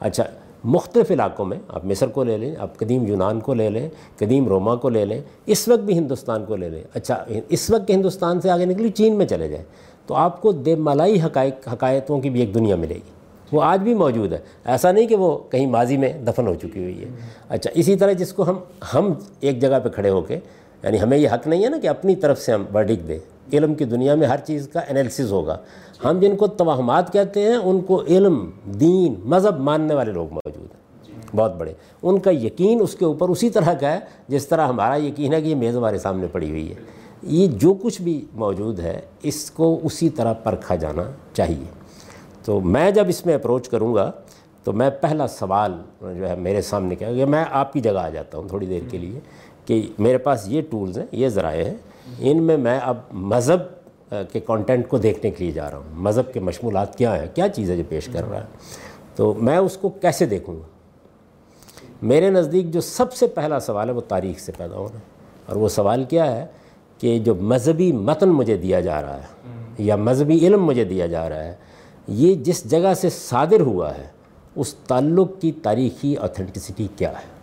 اچھا 0.00 0.24
مختلف 0.64 1.10
علاقوں 1.10 1.44
میں 1.44 1.56
آپ 1.68 1.84
مصر 1.84 2.06
کو 2.06 2.24
لے 2.24 2.36
لیں، 2.36 2.54
آپ 2.58 2.76
قدیم 2.76 3.06
یونان 3.06 3.40
کو 3.40 3.54
لے 3.54 3.70
لیں، 3.70 3.88
قدیم 4.18 4.48
روما 4.48 4.76
کو 4.76 4.88
لے 4.88 5.04
لیں، 5.04 5.20
اس 5.46 5.68
وقت 5.68 5.80
بھی 5.80 5.98
ہندوستان 5.98 6.44
کو 6.44 6.56
لے 6.56 6.68
لیں۔ 6.68 6.82
اچھا 6.94 7.24
اس 7.48 7.70
وقت 7.70 7.86
کے 7.86 7.92
ہندوستان 7.92 8.40
سے 8.40 8.50
آگے 8.50 8.64
نکلی 8.64 8.88
چین 8.88 9.14
میں 9.14 9.26
چلے 9.26 9.48
جائیں۔ 9.48 9.64
تو 10.06 10.14
آپ 10.14 10.42
کو 10.42 10.52
دے 10.52 10.74
ملائی 10.74 11.22
حقائق، 11.22 11.68
حقائقوں 11.68 12.20
کی 12.20 12.30
بھی 12.30 12.40
ایک 12.40 12.54
دنیا 12.54 12.76
ملے 12.76 12.94
گی۔ 12.94 13.20
وہ 13.52 13.62
آج 13.62 13.80
بھی 13.80 13.94
موجود 13.94 14.32
ہے۔ 14.32 14.38
ایسا 14.64 14.92
نہیں 14.92 15.06
کہ 15.06 15.16
وہ 15.16 15.38
کہیں 15.50 15.66
ماضی 15.66 15.96
میں 15.96 16.12
دفن 16.12 16.46
ہو 16.46 16.54
چکی 16.54 16.82
ہوئی 16.82 17.02
ہے۔ 17.02 17.08
اچھا 17.48 17.70
اسی 17.74 17.96
طرح 17.96 18.12
جس 18.12 18.32
کو 18.32 18.50
ہم 18.50 18.56
ہم 18.94 19.12
ایک 19.40 19.60
جگہ 19.60 19.80
پہ 19.84 19.88
کھڑے 19.88 20.10
ہو 20.10 20.20
کے 20.20 20.38
یعنی 20.82 21.00
ہمیں 21.00 21.18
یہ 21.18 21.28
حق 21.28 21.46
نہیں 21.46 21.64
ہے 21.64 21.68
نا 21.68 21.78
کہ 21.82 21.88
اپنی 21.88 22.16
طرف 22.16 22.40
سے 22.40 22.52
ہم 22.52 22.64
ورڈک 22.74 23.08
دیں۔ 23.08 23.18
علم 23.52 23.74
کی 23.74 23.84
دنیا 23.84 24.14
میں 24.14 24.26
ہر 24.26 24.36
چیز 24.44 24.68
کا 24.72 24.80
انیلسز 24.80 25.32
ہوگا۔ 25.32 25.56
ہم 26.04 26.20
جن 26.20 26.36
کو 26.36 26.46
توہمات 26.46 27.12
کہتے 27.12 27.42
ہیں، 27.42 27.56
ان 27.56 27.80
کو 27.80 28.02
علم، 28.02 28.50
دین، 28.64 29.14
مذہب 29.24 29.60
ماننے 29.60 29.94
والے 29.94 30.12
لوگ 30.12 30.32
موجود 30.32 30.68
ہیں۔ 30.74 30.80
بہت 31.36 31.56
بڑے۔ 31.56 31.72
ان 32.02 32.18
کا 32.18 32.30
یقین 32.30 32.78
اس 32.82 32.94
کے 32.94 33.04
اوپر 33.04 33.28
اسی 33.28 33.50
طرح 33.50 33.72
کا 33.74 33.92
ہے 33.92 33.98
جس 34.28 34.48
طرح 34.48 34.66
ہمارا 34.66 34.96
یقین 34.96 35.32
ہے 35.32 35.42
کہ 35.42 35.46
یہ 35.46 35.54
میز 35.54 35.76
ہمارے 35.76 35.98
سامنے 35.98 36.26
پڑی 36.32 36.50
ہوئی 36.50 36.68
ہے۔ 36.68 36.74
یہ 37.22 37.46
جو 37.46 37.74
کچھ 37.74 38.02
بھی 38.02 38.26
موجود 38.34 38.80
ہے، 38.80 39.00
اس 39.22 39.50
کو 39.50 39.80
اسی 39.82 40.08
طرح 40.08 40.32
پرکھا 40.32 40.74
جانا 40.74 41.02
چاہیے۔ 41.32 41.64
تو 42.44 42.60
میں 42.60 42.90
جب 42.90 43.04
اس 43.08 43.26
میں 43.26 43.34
اپروچ 43.34 43.68
کروں 43.68 43.94
گا، 43.94 44.10
تو 44.64 44.72
میں 44.72 44.90
پہلا 44.90 45.26
سوال 45.26 45.72
جو 46.00 46.28
ہے 46.28 46.34
میرے 46.34 46.62
سامنے 46.62 46.94
کیا، 46.94 47.12
کہ 47.12 47.24
میں 47.24 47.44
آپ 47.50 47.72
کی 47.72 47.80
جگہ 47.80 47.98
آ 47.98 48.08
جاتا 48.08 48.38
ہوں 48.38 48.48
تھوڑی 48.48 48.66
دیر 48.66 48.80
کے 48.90 48.98
لیے 48.98 49.20
کہ 49.64 49.88
میرے 49.98 50.18
پاس 50.18 50.48
یہ 50.48 50.62
ٹولز 50.70 50.98
ہیں، 50.98 51.06
یہ 51.12 51.28
ذرائع 51.28 51.64
ہیں۔ 51.64 51.74
ان 52.18 52.42
میں 52.42 52.56
میں 52.56 52.80
اب 52.82 52.96
مذہب 53.12 53.79
کے 54.32 54.40
کانٹینٹ 54.40 54.88
کو 54.88 54.98
دیکھنے 54.98 55.30
کے 55.30 55.44
لیے 55.44 55.52
جا 55.52 55.70
رہا 55.70 55.78
ہوں۔ 55.78 55.84
مذہب 55.92 56.32
کے 56.32 56.40
مشمولات 56.40 56.98
کیا 56.98 57.20
ہیں؟ 57.20 57.26
کیا 57.34 57.48
چیز 57.48 57.70
ہے 57.70 57.76
جو 57.76 57.82
پیش 57.88 58.08
کر 58.12 58.30
رہا 58.30 58.38
ہے 58.38 58.46
تو 59.16 59.34
میں 59.34 59.56
اس 59.56 59.76
کو 59.76 59.88
کیسے 59.88 60.26
دیکھوں 60.26 60.56
گا؟ 60.56 60.62
میرے 62.02 62.30
نزدیک 62.30 62.70
جو 62.70 62.80
سب 62.80 63.12
سے 63.12 63.26
پہلا 63.26 63.60
سوال 63.60 63.88
ہے، 63.88 63.94
وہ 63.94 64.00
تاریخ 64.00 64.38
سے 64.38 64.52
پیدا 64.56 64.76
ہونا 64.76 64.94
ہے۔ 64.94 65.04
اور 65.46 65.56
وہ 65.56 65.68
سوال 65.68 66.04
کیا 66.04 66.36
ہے 66.36 66.46
کہ 66.98 67.18
جو 67.18 67.34
مذہبی 67.34 67.92
متن 67.92 68.28
مجھے 68.28 68.56
دیا 68.56 68.80
جا 68.80 69.02
رہا 69.02 69.16
ہے 69.16 69.26
یا 69.78 69.96
مذہبی 69.96 70.46
علم 70.46 70.64
مجھے 70.64 70.84
دیا 70.84 71.06
جا 71.06 71.28
رہا 71.28 71.44
ہے، 71.44 71.54
یہ 72.08 72.34
جس 72.34 72.70
جگہ 72.70 72.94
سے 72.94 73.10
صادر 73.10 73.60
ہوا 73.60 73.98
ہے، 73.98 74.06
اس 74.56 74.74
تعلق 74.74 75.30
کی 75.40 75.52
تاریخی 75.52 76.16
اتھینٹسٹی 76.20 76.88
کیا 76.96 77.10
ہے؟ 77.10 77.39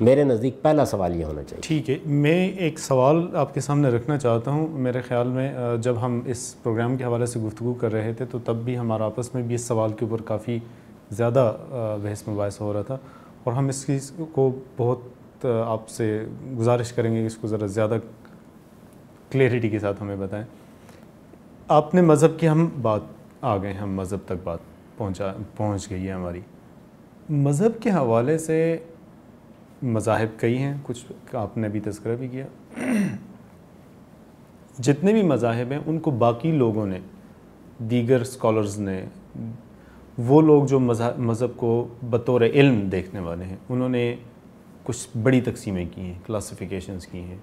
میرے 0.00 0.24
نزدیک 0.24 0.62
پہلا 0.62 0.84
سوال 0.84 1.16
یہ 1.16 1.24
ہونا 1.24 1.42
چاہیے۔ 1.42 1.60
ٹھیک 1.62 1.90
ہے، 1.90 1.98
میں 2.06 2.48
ایک 2.50 2.78
سوال 2.78 3.36
آپ 3.36 3.54
کے 3.54 3.60
سامنے 3.60 3.88
رکھنا 3.88 4.18
چاہتا 4.18 4.50
ہوں۔ 4.50 4.68
میرے 4.68 5.00
خیال 5.00 5.28
میں 5.28 5.54
جب 5.82 5.94
ہم 6.02 6.20
اس 6.26 6.62
پروگرام 6.62 6.96
کے 6.96 7.04
حوالے 7.04 7.26
سے 7.26 7.40
گفتگو 7.40 7.74
کر 7.74 7.92
رہے 7.92 8.12
تھے، 8.12 8.24
تو 8.24 8.38
تب 8.38 8.56
بھی 8.56 8.78
ہمارا 8.78 9.04
آپس 9.04 9.34
میں 9.34 9.42
بھی 9.42 9.54
اس 9.54 9.60
سوال 9.60 9.92
کے 9.92 10.04
اوپر 10.04 10.22
کافی 10.22 10.58
زیادہ 11.10 11.56
بحث 12.02 12.28
مباحث 12.28 12.60
ہو 12.60 12.72
رہا 12.72 12.82
تھا۔ 12.82 12.98
اور 13.44 13.52
ہم 13.52 13.68
اس 13.68 13.86
چیز 13.86 14.12
کو 14.32 14.58
بہت 14.76 15.46
آپ 15.66 15.88
سے 15.88 16.24
گزارش 16.58 16.92
کریں 16.92 17.14
گے 17.14 17.20
کہ 17.20 17.26
اس 17.26 17.36
کو 17.36 17.48
ذرا 17.48 17.66
زیادہ 17.66 17.96
کلیئرٹی 19.30 19.68
کے 19.68 19.78
ساتھ 19.78 20.02
ہمیں 20.02 20.16
بتائیں۔ 20.16 20.44
آپ 21.68 21.94
نے 21.94 22.02
مذہب 22.02 22.40
کی 22.40 22.48
ہم 22.48 22.68
بات، 22.82 23.00
آ 23.40 23.56
گئے 23.56 23.72
ہم 23.72 23.94
مذہب 23.94 24.18
تک 24.24 24.34
بات 24.44 24.58
پہنچا، 24.96 25.32
پہنچ 25.56 25.90
گئی 25.90 26.06
ہے 26.06 26.12
ہماری۔ 26.12 26.40
مذہب 27.30 27.82
کے 27.82 27.90
حوالے 27.90 28.38
سے 28.38 28.76
مذاہب 29.82 30.38
کئی 30.40 30.58
ہیں، 30.58 30.74
کچھ 30.82 31.34
آپ 31.36 31.56
نے 31.58 31.68
بھی 31.68 31.80
تذکرہ 31.80 32.16
بھی 32.16 32.28
کیا۔ 32.28 32.46
جتنے 34.78 35.12
بھی 35.12 35.22
مذاہب 35.22 35.72
ہیں، 35.72 35.78
ان 35.86 35.98
کو 35.98 36.10
باقی 36.10 36.52
لوگوں 36.52 36.86
نے، 36.86 36.98
دیگر 37.90 38.20
اسکالرز 38.20 38.78
نے، 38.78 39.04
وہ 40.18 40.40
لوگ 40.42 40.64
جو 40.64 40.78
مذہب 40.80 41.56
کو 41.56 41.86
بطور 42.10 42.40
علم 42.40 42.80
دیکھنے 42.92 43.20
والے 43.20 43.44
ہیں، 43.44 43.56
انہوں 43.68 43.88
نے 43.88 44.14
کچھ 44.84 45.16
بڑی 45.22 45.40
تقسیمیں 45.40 45.84
کی 45.94 46.00
ہیں 46.00 46.18
کلاسیفیکیشنز 46.26 47.06
کی 47.06 47.18
ہیں۔ 47.18 47.36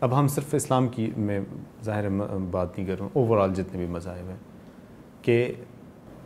اب 0.00 0.18
ہم 0.18 0.28
صرف 0.28 0.54
اسلام 0.54 0.88
کی 0.88 1.10
میں 1.16 1.40
ظاہر 1.84 2.08
بات 2.50 2.78
نہیں 2.78 2.86
کر 2.86 2.94
رہا 2.94 3.04
ہوں 3.04 3.10
اوور 3.12 3.38
آل 3.38 3.54
جتنے 3.54 3.78
بھی 3.78 3.86
مذاہب 3.86 4.28
ہیں، 4.28 4.36
کہ 5.22 5.52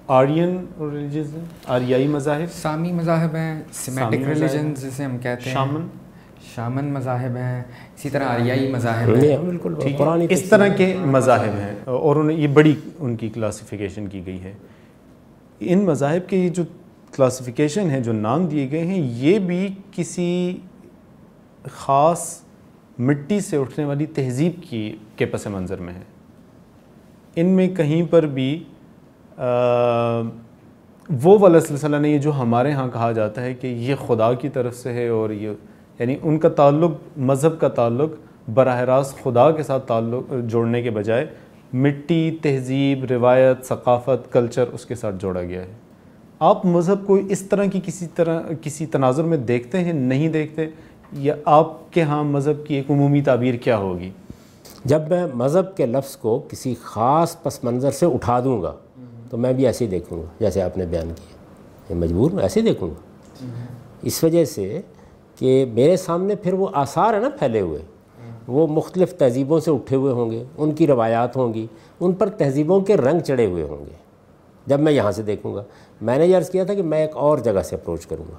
آرین 0.07 0.67
ریلیجز 0.81 1.35
ہیں؟ 1.35 1.45
آریائی 1.67 2.07
مذاہب؟ 2.07 2.53
سامی 2.53 2.93
مذاہب 2.93 3.35
ہیں 3.35 3.63
سیمیٹک 3.73 4.29
ریلیجن 4.29 4.75
جسے 4.75 5.05
ہم 5.05 5.19
کہتے 5.19 5.45
ہیں۔ 5.47 5.55
شامن؟ 5.55 5.87
شامن 6.55 6.85
مذاہب 6.85 7.37
ہیں 7.37 7.61
اسی 7.97 8.11
طرح 8.11 8.25
آریائی 8.25 8.73
مذاہب 8.73 9.15
ہیں۔ 9.15 9.37
بالکل 9.37 9.75
اس 10.31 10.43
طرح 10.43 10.69
کے 10.69 10.97
مذاہب 10.99 11.55
ہیں۔ 11.55 11.75
اور 11.85 12.17
انہیں 12.17 12.39
یہ 12.39 12.47
بڑی 12.47 12.75
ان 12.99 13.17
کی 13.17 13.29
کلاسیفیکیشن 13.29 14.07
کی 14.07 14.27
گئی 14.27 14.41
ہے۔ 14.43 14.53
ان 15.61 15.79
مذاہب 15.79 16.29
کے 16.29 16.37
یہ 16.37 16.49
جو 16.49 16.63
کلاسیفیکیشن 17.17 17.91
ہے 17.91 18.01
جو 18.01 18.13
نام 18.13 18.47
دیے 18.47 18.71
گئے 18.71 18.87
ہیں 18.87 19.01
یہ 19.01 19.39
بھی 19.39 19.69
کسی 19.91 20.57
خاص 21.71 22.41
مٹی 22.99 23.41
سے 23.41 23.57
اٹھنے 23.57 23.85
والی 23.85 24.07
تہذیب 24.07 24.63
کی 24.63 24.97
کے 25.17 25.27
پس 25.27 25.47
منظر 25.47 25.79
میں 25.79 25.95
ہے 25.95 26.01
ان 27.37 27.47
میں 27.47 27.69
کہیں 27.69 28.03
پر 28.11 28.27
بھی 28.27 28.65
وہ 29.39 31.39
والا 31.39 31.61
سلسلہ 31.61 31.97
نہیں 31.97 32.13
ہے 32.13 32.19
جو 32.19 32.33
ہمارے 32.33 32.73
ہاں 32.73 32.89
کہا 32.93 33.13
جاتا 33.13 33.43
ہے 33.43 33.55
کہ 33.55 33.67
یہ 33.67 33.95
خدا 34.07 34.33
کی 34.33 34.49
طرف 34.49 34.75
سے 34.75 34.93
ہے 34.93 35.09
اور 35.09 35.31
یہ 35.31 35.51
یعنی 35.99 36.17
ان 36.23 36.39
کا 36.39 36.49
تعلق، 36.49 36.91
مذہب 37.17 37.61
کا 37.61 37.69
تعلق 37.69 38.11
براہ 38.55 38.81
راست 38.81 39.23
خدا 39.23 39.51
کے 39.51 39.63
ساتھ 39.63 39.87
تعلق 39.87 40.33
جوڑنے 40.47 40.83
کے 40.83 40.91
بجائے 40.91 41.27
مٹی، 41.73 42.39
تہذیب، 42.43 43.05
روایت، 43.11 43.65
ثقافت 43.65 44.33
کلچر 44.33 44.65
اس 44.73 44.87
کے 44.87 44.95
ساتھ 44.95 45.15
جوڑا 45.19 45.43
گیا 45.43 45.63
ہے۔ 45.63 45.73
آپ 46.39 46.67
مذہب 46.67 47.07
کو 47.07 47.15
اس 47.15 47.41
طرح 47.41 47.65
کی 47.65 47.81
کسی 47.85 48.07
طرح، 48.15 48.41
کسی 48.63 48.87
تناظر 48.87 49.25
میں 49.25 49.39
دیکھتے 49.39 49.79
ہیں، 49.79 49.93
نہیں 49.93 50.29
دیکھتے، 50.29 50.67
یا 51.13 51.35
آپ 51.45 51.93
کے 51.93 52.03
ہاں 52.03 52.25
مذہب 52.25 52.67
کی 52.67 52.75
ایک 52.75 52.91
عمومی 52.91 53.23
تعبیر 53.23 53.55
کیا 53.55 53.77
ہوگی؟ 53.77 54.11
جب 54.85 55.01
میں 55.09 55.27
مذہب 55.35 55.77
کے 55.77 55.87
لفظ 55.87 56.17
کو 56.17 56.43
کسی 56.49 56.75
خاص 56.83 57.43
پس 57.43 57.65
منظر 57.65 57.91
سے 57.91 58.07
اٹھا 58.07 58.41
دوں 58.41 58.63
گا 58.63 58.73
تو 59.31 59.37
میں 59.37 59.53
بھی 59.53 59.67
ایسے 59.67 59.85
ہی 59.85 59.91
دیکھوں 59.91 60.19
گا 60.19 60.27
جیسے 60.41 60.63
آپ 60.63 60.79
نے 60.79 60.87
بیان 60.87 61.09
کیا۔ 61.09 61.37
میں 61.91 62.07
مجبور 62.07 62.31
ہوں 62.31 62.41
ایسے 62.41 62.61
ہی 62.61 62.67
دیکھوں 62.67 62.91
گا۔ 62.91 62.95
اس 64.03 64.25
وجہ 64.25 64.45
سے 64.45 64.81
کہ 65.39 65.67
میرے 65.75 65.97
سامنے 65.97 66.35
پھر 66.35 66.53
وہ 66.53 66.69
آثار 66.73 67.15
ہیں 67.15 67.21
نا 67.21 67.29
پھیلے 67.39 67.61
ہوئے۔ 67.61 67.79
وہ 68.49 68.67
مختلف 68.67 69.19
تہذیبوں 69.19 69.61
سے 69.61 69.71
اٹھے 69.71 69.97
ہوئے 69.97 70.13
ہوں 70.13 70.31
گے 70.31 70.45
ان 70.57 70.73
کی 70.73 70.87
روایات 70.87 71.37
ہوں 71.37 71.55
گی 71.55 71.67
ان 72.01 72.13
پر 72.13 72.29
تہذیبوں 72.29 72.81
کے 72.81 72.97
رنگ 72.97 73.21
چڑھے 73.21 73.47
ہوئے 73.47 73.63
ہوں 73.63 73.87
گے۔ 73.87 74.05
جب 74.67 74.81
میں 74.81 74.93
یہاں 74.93 75.13
سے 75.13 75.23
دیکھوں 75.23 75.55
گا 75.55 75.65
میں 76.01 76.19
نے 76.19 76.27
یہ 76.27 76.37
عرض 76.37 76.51
کیا 76.51 76.65
تھا 76.65 76.75
کہ 76.75 76.83
میں 76.83 77.01
ایک 77.01 77.17
اور 77.17 77.39
جگہ 77.39 77.63
سے 77.65 77.77
اپروچ 77.77 78.07
کروں 78.07 78.25
گا۔ 78.33 78.37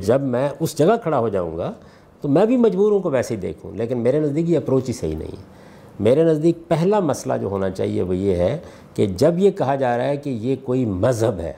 جب 0.00 0.20
میں 0.20 0.48
اس 0.60 0.78
جگہ 0.78 0.96
کھڑا 1.02 1.18
ہو 1.18 1.28
جاؤں 1.28 1.56
گا 1.56 1.72
تو 2.20 2.28
میں 2.28 2.46
بھی 2.46 2.56
مجبور 2.56 2.92
ہوں 2.92 3.00
کو 3.00 3.10
ویسے 3.10 3.34
ہی 3.34 3.40
دیکھوں 3.40 3.70
لیکن 3.74 3.98
میرے 3.98 4.20
نزدیک 4.20 4.50
یہ 4.50 4.56
اپروچ 4.56 4.88
ہی 4.88 4.92
صحیح 4.92 5.16
نہیں 5.16 5.32
ہے۔ 5.32 5.61
میرے 6.00 6.24
نزدیک 6.24 6.58
پہلا 6.68 7.00
مسئلہ 7.00 7.34
جو 7.40 7.46
ہونا 7.46 7.70
چاہیے 7.70 8.02
وہ 8.02 8.16
یہ 8.16 8.34
ہے 8.34 8.58
کہ 8.94 9.06
جب 9.06 9.38
یہ 9.38 9.50
کہا 9.50 9.74
جا 9.74 9.96
رہا 9.96 10.04
ہے 10.04 10.16
کہ 10.16 10.30
یہ 10.30 10.56
کوئی 10.64 10.84
مذہب 10.84 11.40
ہے، 11.40 11.52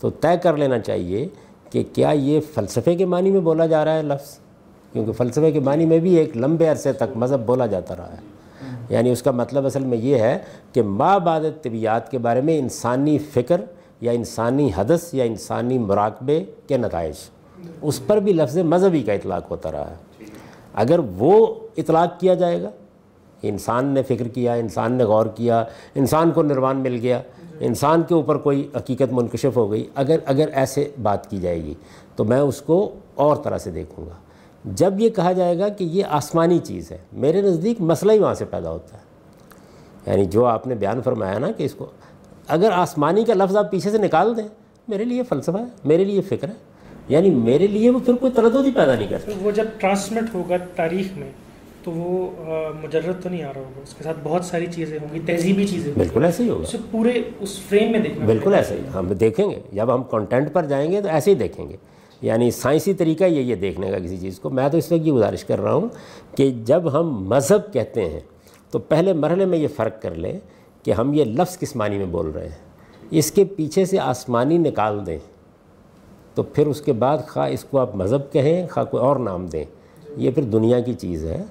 تو 0.00 0.10
طے 0.10 0.36
کر 0.42 0.56
لینا 0.56 0.78
چاہیے 0.78 1.28
کہ 1.70 1.82
کیا 1.92 2.10
یہ 2.10 2.40
فلسفے 2.54 2.94
کے 2.94 3.04
معنی 3.04 3.30
میں 3.30 3.40
بولا 3.40 3.66
جا 3.66 3.84
رہا 3.84 3.96
ہے 3.96 4.02
لفظ؟ 4.02 4.38
کیونکہ 4.92 5.12
فلسفے 5.12 5.50
کے 5.50 5.60
معنی 5.60 5.86
میں 5.86 5.98
بھی 5.98 6.14
ایک 6.14 6.36
لمبے 6.36 6.68
عرصے 6.68 6.92
تک 6.92 7.16
مذہب 7.16 7.46
بولا 7.46 7.66
جاتا 7.66 7.96
رہا 7.96 8.12
ہے۔ 8.12 8.34
یعنی 8.88 9.10
اس 9.10 9.22
کا 9.22 9.30
مطلب 9.30 9.66
اصل 9.66 9.84
میں 9.84 9.98
یہ 9.98 10.18
ہے 10.18 10.38
کہ 10.72 10.82
ما 10.82 11.18
بعد 11.18 11.40
طبیعت 11.62 12.10
کے 12.10 12.18
بارے 12.18 12.40
میں 12.40 12.58
انسانی 12.58 13.18
فکر 13.18 13.60
یا 14.00 14.12
انسانی 14.12 14.70
حدث 14.76 15.14
یا 15.14 15.24
انسانی 15.24 15.78
مراقبے 15.78 16.44
کے 16.66 16.76
نتائج، 16.76 17.14
اس 17.82 18.06
پر 18.06 18.16
بھی 18.16 18.32
لفظ 18.32 18.58
مذہبی 18.58 19.02
کا 19.02 19.12
اطلاق 19.12 19.50
ہوتا 19.50 19.72
رہا 19.72 19.90
ہے۔ 19.90 20.24
اگر 20.74 21.00
وہ 21.18 21.54
اطلاق 21.76 22.20
کیا 22.20 22.34
جائے 22.34 22.62
گا؟ 22.62 22.70
انسان 23.48 23.86
نے 23.86 24.02
فکر 24.02 24.28
کیا، 24.28 24.52
انسان 24.52 24.92
نے 24.92 25.04
غور 25.04 25.26
کیا، 25.26 25.64
انسان 25.94 26.30
کو 26.30 26.42
نروان 26.42 26.76
مل 26.76 26.98
گیا، 27.02 27.22
انسان 27.60 28.02
کے 28.02 28.14
اوپر 28.14 28.36
کوئی 28.36 28.68
حقیقت 28.76 29.12
منکشف 29.12 29.56
ہو 29.56 29.70
گئی، 29.70 29.88
اگر 29.94 30.18
اگر 30.24 30.48
ایسے 30.52 30.90
بات 31.02 31.30
کی 31.30 31.36
جائے 31.38 31.64
گی 31.64 31.74
تو 32.16 32.24
میں 32.24 32.40
اس 32.40 32.62
کو 32.62 32.94
اور 33.14 33.36
طرح 33.36 33.58
سے 33.58 33.70
دیکھوں 33.70 34.06
گا۔ 34.06 34.14
جب 34.64 34.94
یہ 34.98 35.10
کہا 35.10 35.32
جائے 35.32 35.58
گا 35.58 35.68
کہ 35.68 35.84
یہ 35.84 36.04
آسمانی 36.10 36.58
چیز 36.58 36.92
ہے، 36.92 36.98
میرے 37.12 37.42
نزدیک 37.42 37.80
مسئلہ 37.80 38.12
ہی 38.12 38.18
وہاں 38.18 38.34
سے 38.34 38.44
پیدا 38.44 38.70
ہوتا 38.70 38.96
ہے۔ 38.96 39.02
یعنی 40.06 40.24
جو 40.24 40.44
آپ 40.44 40.66
نے 40.66 40.74
بیان 40.74 41.02
فرمایا 41.02 41.38
نا 41.38 41.50
کہ 41.50 41.62
اس 41.62 41.74
کو، 41.74 41.86
اگر 42.48 42.70
آسمانی 42.72 43.24
کا 43.24 43.34
لفظ 43.34 43.56
آپ 43.56 43.70
پیچھے 43.70 43.90
سے 43.90 43.98
نکال 43.98 44.36
دیں، 44.36 44.48
میرے 44.88 45.04
لیے 45.04 45.22
فلسفہ 45.22 45.58
ہے، 45.58 45.64
میرے 45.84 46.04
لیے 46.04 46.20
فکر 46.20 46.48
ہے۔ 46.48 46.74
یعنی 47.08 47.30
میرے 47.30 47.66
لیے 47.66 47.90
وہ 47.90 47.98
پھر 48.04 48.14
کوئی 48.14 48.32
تردد 48.32 48.66
ہی 48.66 48.70
پیدا 48.70 48.94
نہیں 48.94 49.08
کرتا۔ 49.08 49.32
وہ 49.42 49.50
جب 49.50 49.64
ٹرانسمٹ 49.78 50.34
ہوگا 50.34 50.54
تاریخ 50.76 51.06
میں 51.16 51.30
تو 51.84 51.90
وہ 51.90 52.30
مجرد 52.82 53.22
تو 53.22 53.28
نہیں 53.28 53.42
آ 53.42 53.52
رہا 53.52 53.60
ہوگا۔ 53.60 53.80
اس 53.82 53.94
کے 53.94 54.04
ساتھ 54.04 54.16
بہت 54.22 54.44
ساری 54.44 54.66
چیزیں 54.66 54.98
ہوں 54.98 55.14
گی 55.14 55.20
تہذیبی 55.26 55.66
چیزیں 55.66 55.92
بالکل 55.98 56.24
ایسے 56.24 56.44
ہی 56.44 56.48
ہوگا۔ 56.48 56.62
اسے 56.62 56.78
پورے 56.90 57.22
اس 57.40 57.60
فریم 57.60 57.92
میں 57.92 58.00
دیکھنا 58.00 58.26
بالکل 58.26 58.54
ایسے 58.54 58.74
ہی۔ 58.74 58.80
ہم 58.94 59.06
دیکھیں 59.06 59.50
گے۔ 59.50 59.60
جب 59.72 59.94
ہم 59.94 60.02
کنٹینٹ 60.02 60.52
پر 60.52 60.64
جائیں 60.64 60.92
گے 60.92 61.00
تو 61.00 61.08
ایسے 61.08 61.30
ہی 61.30 61.36
دیکھیں 61.36 61.68
گے۔ 61.68 61.76
یعنی 62.22 62.50
سائنسی 62.50 62.94
طریقہ 62.94 63.24
یہ 63.24 63.40
یہ 63.40 63.54
دیکھنے 63.54 63.90
کا 63.90 63.98
کسی 63.98 64.16
چیز 64.16 64.38
کو۔ 64.38 64.50
میں 64.50 64.68
تو 64.68 64.78
اس 64.78 64.92
وقت 64.92 65.06
یہ 65.06 65.12
گزارش 65.12 65.44
کر 65.44 65.60
رہا 65.60 65.74
ہوں 65.74 65.88
کہ 66.36 66.50
جب 66.64 67.00
ہم 67.00 67.28
مذہب 67.28 67.72
کہتے 67.72 68.10
ہیں 68.10 68.20
تو 68.70 68.78
پہلے 68.78 69.12
مرحلے 69.12 69.44
میں 69.44 69.58
یہ 69.58 69.68
فرق 69.68 70.02
کر 70.02 70.14
لیں 70.14 70.38
کہ 70.82 70.90
ہم 70.90 71.14
یہ 71.14 71.24
لفظ 71.24 71.58
کس 71.58 71.76
معنی 71.76 71.98
میں 71.98 72.06
بول 72.06 72.30
رہے 72.30 72.48
ہیں۔ 72.48 72.56
اس 73.10 73.30
کے 73.32 73.44
پیچھے 73.44 73.84
سے 73.84 73.98
آسمانی 73.98 74.58
نکال 74.58 75.06
دیں۔ 75.06 75.18
تو 76.34 76.42
پھر 76.42 76.66
اس 76.66 76.80
کے 76.80 76.92
بعد 76.92 77.18
خواہ 77.28 77.50
اس 77.50 77.64
کو 77.64 77.78
آپ 77.78 77.96
مذہب 77.96 78.32
کہیں 78.32 78.68
خواہ 78.68 78.86
کوئی 78.86 79.02
اور 79.02 79.16
نام 79.16 79.46
دیں۔ 79.46 79.64
یہ 80.16 80.30
پھر 80.30 80.42
دنیا 80.42 80.80
کی 80.80 80.94
چیز 80.94 81.26
ہے۔ 81.26 81.42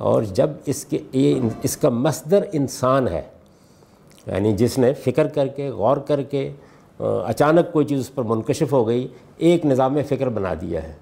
اور 0.00 0.22
جب 0.22 0.50
اس 0.66 0.84
کے 0.84 0.98
یہ 1.12 1.40
اس 1.62 1.76
کا 1.76 1.88
مصدر 1.88 2.44
انسان 2.52 3.08
ہے 3.08 3.22
یعنی 4.26 4.52
جس 4.52 4.78
نے 4.78 4.92
فکر 4.94 5.26
کر 5.26 5.46
کے 5.46 5.70
غور 5.70 5.96
کر 5.96 6.22
کے 6.22 6.50
اچانک 7.00 7.72
کوئی 7.72 7.86
چیز 7.86 8.00
اس 8.00 8.14
پر 8.14 8.22
منکشف 8.22 8.72
ہو 8.72 8.86
گئی 8.86 9.06
ایک 9.38 9.66
نظام 9.66 9.96
فکر 10.08 10.28
بنا 10.28 10.54
دیا 10.60 10.82
ہے 10.82 10.92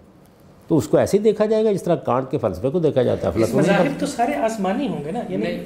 تو 0.69 0.77
اس 0.77 0.89
کو 0.89 0.97
ایسے 0.97 1.17
ہی 1.19 1.23
دیکھا 1.23 1.47
جائے 1.47 1.65
گا 1.65 1.73
جس 1.73 1.83
طرح 1.83 1.95
کانٹ 1.95 2.31
کے 2.31 2.39
فلسفے 2.39 2.71
کو 2.71 2.79
دیکھا 2.79 3.03
جاتا 3.03 3.31
ہے۔ 3.35 3.45
مذاہب 3.55 3.87
تو 3.99 4.07
سارے 4.07 4.35
آسمانی 4.35 4.89
ہوں 4.89 5.05
گے 5.05 5.11
نا 5.11 5.21
یعنی 5.29 5.57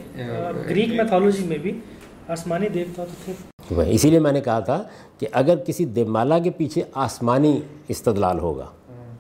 گریک 0.71 0.89
میتھولوجی 0.95 1.45
میں 1.45 1.59
بھی 1.59 1.73
آسمانی 2.29 2.69
دیکھتا 2.69 3.05
تو 3.05 3.33
تھے 3.69 3.91
اسی 3.91 4.11
لیے 4.11 4.19
میں 4.19 4.33
نے 4.33 4.41
کہا 4.41 4.61
تھا 4.61 4.83
کہ 5.19 5.27
اگر 5.33 5.57
کسی 5.57 5.85
دیمالا 5.85 6.39
کے 6.39 6.51
پیچھے 6.51 6.83
آسمانی 6.95 7.61
استدلال 7.89 8.39
ہوگا 8.39 8.67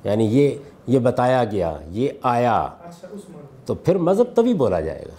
یعنی 0.05 0.25
یہ 0.25 0.51
یہ 0.87 0.99
بتایا 0.99 1.45
گیا 1.45 1.77
یہ 1.89 2.09
آیا۔ 2.23 2.61
اچھا، 2.61 3.09
تو 3.67 3.75
پھر 3.75 3.99
مذہب 3.99 4.25
تبھی 4.35 4.55
بولا 4.55 4.81
جائے 4.81 5.05
گا۔ 5.09 5.15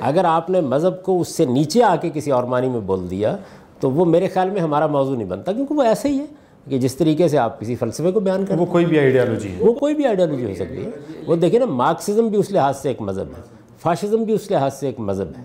اگر 0.00 0.24
آپ 0.24 0.50
نے 0.50 0.60
مذہب 0.60 1.02
کو 1.02 1.20
اس 1.20 1.28
سے 1.28 1.44
نیچے 1.44 1.82
آ 1.82 1.96
کے 1.96 2.10
کسی 2.14 2.30
اور 2.30 2.44
معنی 2.44 2.68
میں 2.68 2.80
بول 2.80 3.10
دیا 3.10 3.36
تو 3.80 3.90
وہ 3.90 4.04
میرے 4.04 4.28
خیال 4.28 4.50
میں 4.50 4.60
ہمارا 4.60 4.86
موضوع 4.86 5.16
نہیں 5.16 5.28
بنتا 5.28 5.52
کیونکہ 5.52 5.74
وہ 5.74 5.82
ایسے 5.82 6.08
ہی 6.08 6.18
ہے 6.18 6.24
کہ 6.68 6.78
جس 6.78 6.94
طریقے 6.94 7.28
سے 7.28 7.38
آپ 7.38 7.60
کسی 7.60 7.74
فلسفے 7.76 8.12
کو 8.12 8.20
بیان 8.20 8.46
کریں۔ 8.46 8.58
وہ 8.58 8.66
کوئی 8.66 8.84
بھی 8.84 8.98
آئیڈیالوجی 8.98 9.48
ہے۔ 9.48 9.56
وہ 9.60 9.72
کوئی 9.72 9.94
بھی 9.94 10.06
آئیڈیالوجی 10.06 10.44
ہو 10.44 10.54
سکتی 10.54 10.84
ہے۔ 10.84 10.90
وہ 11.26 11.36
دیکھیں 11.36 11.60
نا 11.60 11.66
مارکسزم 11.66 12.28
بھی 12.28 12.38
اس 12.38 12.50
لحاظ 12.50 12.76
سے 12.76 12.88
ایک 12.88 13.00
مذہب 13.00 13.24
ہے۔ 13.38 13.42
فاشزم 13.78 14.22
بھی 14.22 14.34
اس 14.34 14.50
لحاظ 14.50 14.74
سے 14.74 14.86
ایک 14.86 15.00
مذہب 15.00 15.28
ہے۔ 15.38 15.44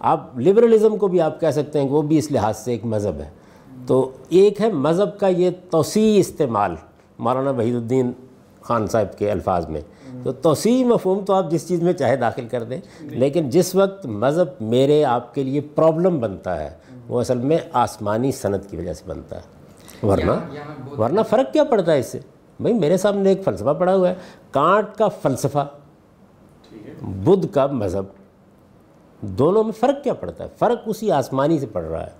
آپ 0.00 0.38
لبرلزم 0.38 0.96
کو 0.96 1.08
بھی 1.08 1.20
آپ 1.20 1.40
کہہ 1.40 1.50
سکتے 1.50 1.80
ہیں 1.80 1.88
کہ 1.88 1.94
وہ 1.94 2.02
بھی 2.02 2.18
اس 2.18 2.32
لحاظ 2.32 2.56
سے 2.56 2.70
ایک 2.70 2.84
مذہب 2.84 3.20
ہے۔ 3.20 3.30
تو 3.86 4.10
ایک 4.28 4.60
ہے 4.60 4.72
مذہب 4.72 5.18
کا 5.18 5.28
یہ 5.28 5.50
توسیع 5.70 6.18
استعمال۔ 6.20 6.74
مولانا 7.18 7.50
وحید 7.50 7.74
الدین 7.74 8.12
خان 8.70 8.86
صاحب 8.86 9.18
کے 9.18 9.30
الفاظ 9.30 9.68
میں۔ 9.68 9.80
تو 10.22 10.32
توسیع 10.32 10.84
مفہوم 10.84 11.24
تو 11.24 11.32
آپ 11.32 11.50
جس 11.50 11.68
چیز 11.68 11.82
میں 11.82 11.92
چاہے 11.92 12.16
داخل 12.16 12.48
کر 12.48 12.62
دیں 12.62 12.80
لیکن 13.00 13.50
جس 13.50 13.74
وقت 13.74 14.06
مذہب 14.06 14.46
میرے 14.60 15.04
آپ 15.04 15.34
کے 15.34 15.42
لیے 15.42 15.60
پرابلم 15.60 16.18
بنتا 16.18 16.60
ہے 16.60 16.70
وہ 17.08 17.20
اصل 17.20 17.38
میں 17.38 17.58
آسمانی 17.72 18.32
صنعت 18.32 18.70
کی 18.70 18.76
وجہ 18.76 18.92
سے 18.92 19.04
بنتا 19.06 19.36
ہے۔ 19.36 19.42
ورنہ 20.06 20.32
ورنہ 21.00 21.20
فرق 21.30 21.52
کیا 21.52 21.64
پڑتا 21.64 21.92
ہے 21.92 21.98
اس 21.98 22.06
سے؟ 22.06 22.18
بھائی 22.60 22.74
میرے 22.74 22.96
سامنے 22.96 23.28
ایک 23.28 23.44
فلسفہ 23.44 23.74
پڑا 23.78 23.94
ہوا 23.94 24.08
ہے۔ 24.08 24.14
کانٹ 24.50 24.98
کا 24.98 25.08
فلسفہ 25.08 25.66
بدھ 27.02 27.46
کا 27.54 27.66
مذہب 27.66 28.04
دونوں 29.20 29.64
میں 29.64 29.72
فرق 29.72 30.04
کیا 30.04 30.14
پڑتا 30.14 30.44
ہے؟ 30.44 30.48
فرق 30.58 30.82
اسی 30.86 31.10
آسمانی 31.10 31.58
سے 31.58 31.66
پڑ 31.66 31.82
رہا 31.82 32.04
ہے۔ 32.04 32.10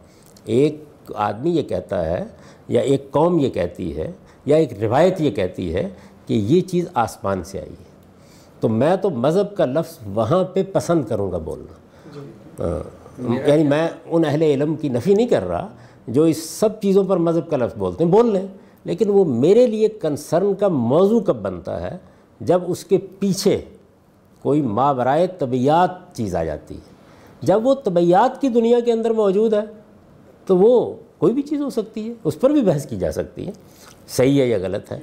ایک 0.44 0.84
آدمی 1.14 1.50
یہ 1.50 1.62
کہتا 1.62 2.06
ہے 2.06 2.24
یا 2.68 2.80
ایک 2.80 3.10
قوم 3.10 3.38
یہ 3.38 3.50
کہتی 3.50 3.96
ہے 3.96 4.12
یا 4.44 4.56
ایک 4.56 4.82
روایت 4.82 5.20
یہ 5.20 5.30
کہتی 5.30 5.74
ہے 5.74 5.88
کہ 6.30 6.34
یہ 6.34 6.60
چیز 6.60 6.84
آسمان 6.94 7.44
سے 7.44 7.60
آئی 7.60 7.70
ہے۔ 7.70 7.84
تو 8.60 8.68
میں 8.68 8.96
تو 8.96 9.10
مذہب 9.10 9.56
کا 9.56 9.64
لفظ 9.64 9.98
وہاں 10.14 10.44
پہ 10.44 10.62
پسند 10.72 11.04
کروں 11.04 11.32
گا 11.32 11.38
بولنا۔ 11.38 11.72
جی۔ 12.14 12.20
ہاں، 12.62 13.48
یعنی 13.48 13.64
میں 13.64 13.88
ان 14.06 14.22
اہل 14.26 14.42
علم 14.42 14.74
کی 14.76 14.88
نفی 14.88 15.14
نہیں 15.14 15.26
کر 15.26 15.48
رہا 15.48 15.68
جو 16.08 16.22
اس 16.22 16.50
سب 16.50 16.80
چیزوں 16.80 17.04
پر 17.04 17.16
مذہب 17.16 17.50
کا 17.50 17.56
لفظ 17.56 17.78
بولتے 17.78 18.04
ہیں 18.04 18.10
بول 18.10 18.32
لیں۔ 18.32 18.46
لیکن 18.84 19.08
وہ 19.08 19.24
میرے 19.24 19.66
لیے 19.66 19.88
کنسرن 19.88 20.54
کا 20.54 20.68
موضوع 20.68 21.20
کب 21.20 21.36
بنتا 21.36 21.82
ہے؟ 21.82 21.96
جب 22.40 22.60
اس 22.66 22.84
کے 22.84 22.98
پیچھے 22.98 23.60
کوئی 24.42 24.62
ماورائے 24.62 25.26
طبیعت 25.26 25.90
چیز 26.14 26.34
آ 26.34 26.44
جاتی 26.44 26.74
ہے۔ 26.74 26.90
جب 27.40 27.66
وہ 27.66 27.74
طبیعت 27.74 28.40
کی 28.40 28.48
دنیا 28.48 28.80
کے 28.80 28.92
اندر 28.92 29.10
موجود 29.10 29.54
ہے 29.54 29.60
تو 30.46 30.56
وہ 30.56 30.94
کوئی 31.18 31.32
بھی 31.32 31.42
چیز 31.42 31.60
ہو 31.60 31.70
سکتی 31.70 32.08
ہے 32.08 32.14
اس 32.24 32.40
پر 32.40 32.50
بھی 32.50 32.62
بحث 32.62 32.86
کی 32.88 32.96
جا 32.96 33.12
سکتی 33.12 33.46
ہے۔ 33.46 33.52
صحیح 34.08 34.40
ہے 34.40 34.46
یا 34.46 34.58
غلط 34.62 34.92
ہے؟ 34.92 34.98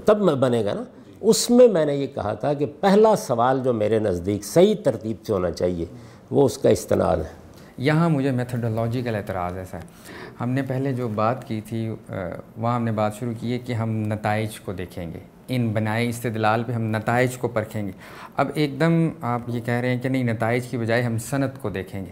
تب 0.00 0.16
بنے 0.16 0.64
گا 0.64 0.74
نا 0.74 0.82
اس 1.20 1.50
میں 1.50 1.68
میں 1.68 1.84
نے 1.84 1.94
یہ 1.94 2.06
کہا 2.06 2.34
تھا 2.34 2.54
کہ 2.54 2.66
پہلا 2.80 3.16
سوال 3.16 3.60
جو 3.64 3.72
میرے 3.72 3.98
نزدیک 3.98 4.44
صحیح 4.44 4.74
ترتیب 4.84 5.16
سے 5.26 5.32
ہونا 5.32 5.50
چاہیے 5.50 5.84
وہ 6.30 6.44
اس 6.44 6.58
کا 6.58 6.68
استناد 6.68 7.16
ہے۔ 7.16 7.42
یہاں 7.78 8.08
مجھے 8.08 8.30
میتھڈولوجیکل 8.30 9.14
اعتراض 9.14 9.56
ہے 9.56 9.64
سر۔ 9.70 9.78
ہم 10.40 10.50
نے 10.50 10.62
پہلے 10.62 10.92
جو 10.92 11.08
بات 11.08 11.48
کی 11.48 11.60
تھی 11.60 11.94
وہاں 12.56 12.76
ہم 12.76 12.84
نے 12.84 12.92
بات 12.92 13.16
شروع 13.18 13.32
کی 13.40 13.52
ہے 13.52 13.58
کہ 13.58 13.72
ہم 13.72 13.90
نتائج 13.90 14.60
کو 14.60 14.72
دیکھیں 14.72 15.12
گے۔ 15.12 15.18
ان 15.48 15.72
بنائے 15.72 16.08
استدلال 16.08 16.62
پہ 16.62 16.72
ہم 16.72 16.82
نتائج 16.82 17.36
کو 17.36 17.48
پرکھیں 17.48 17.86
گے۔ 17.86 17.92
اب 18.36 18.48
ایک 18.54 18.80
دم 18.80 19.08
آپ 19.20 19.40
یہ 19.46 19.60
کہہ 19.60 19.74
رہے 19.74 19.88
ہیں 19.88 20.02
کہ 20.02 20.08
نہیں 20.08 20.24
نتائج 20.24 20.66
کی 20.66 20.76
بجائے 20.76 21.02
ہم 21.02 21.18
صنعت 21.18 21.62
کو 21.62 21.70
دیکھیں 21.70 22.06
گے۔ 22.06 22.10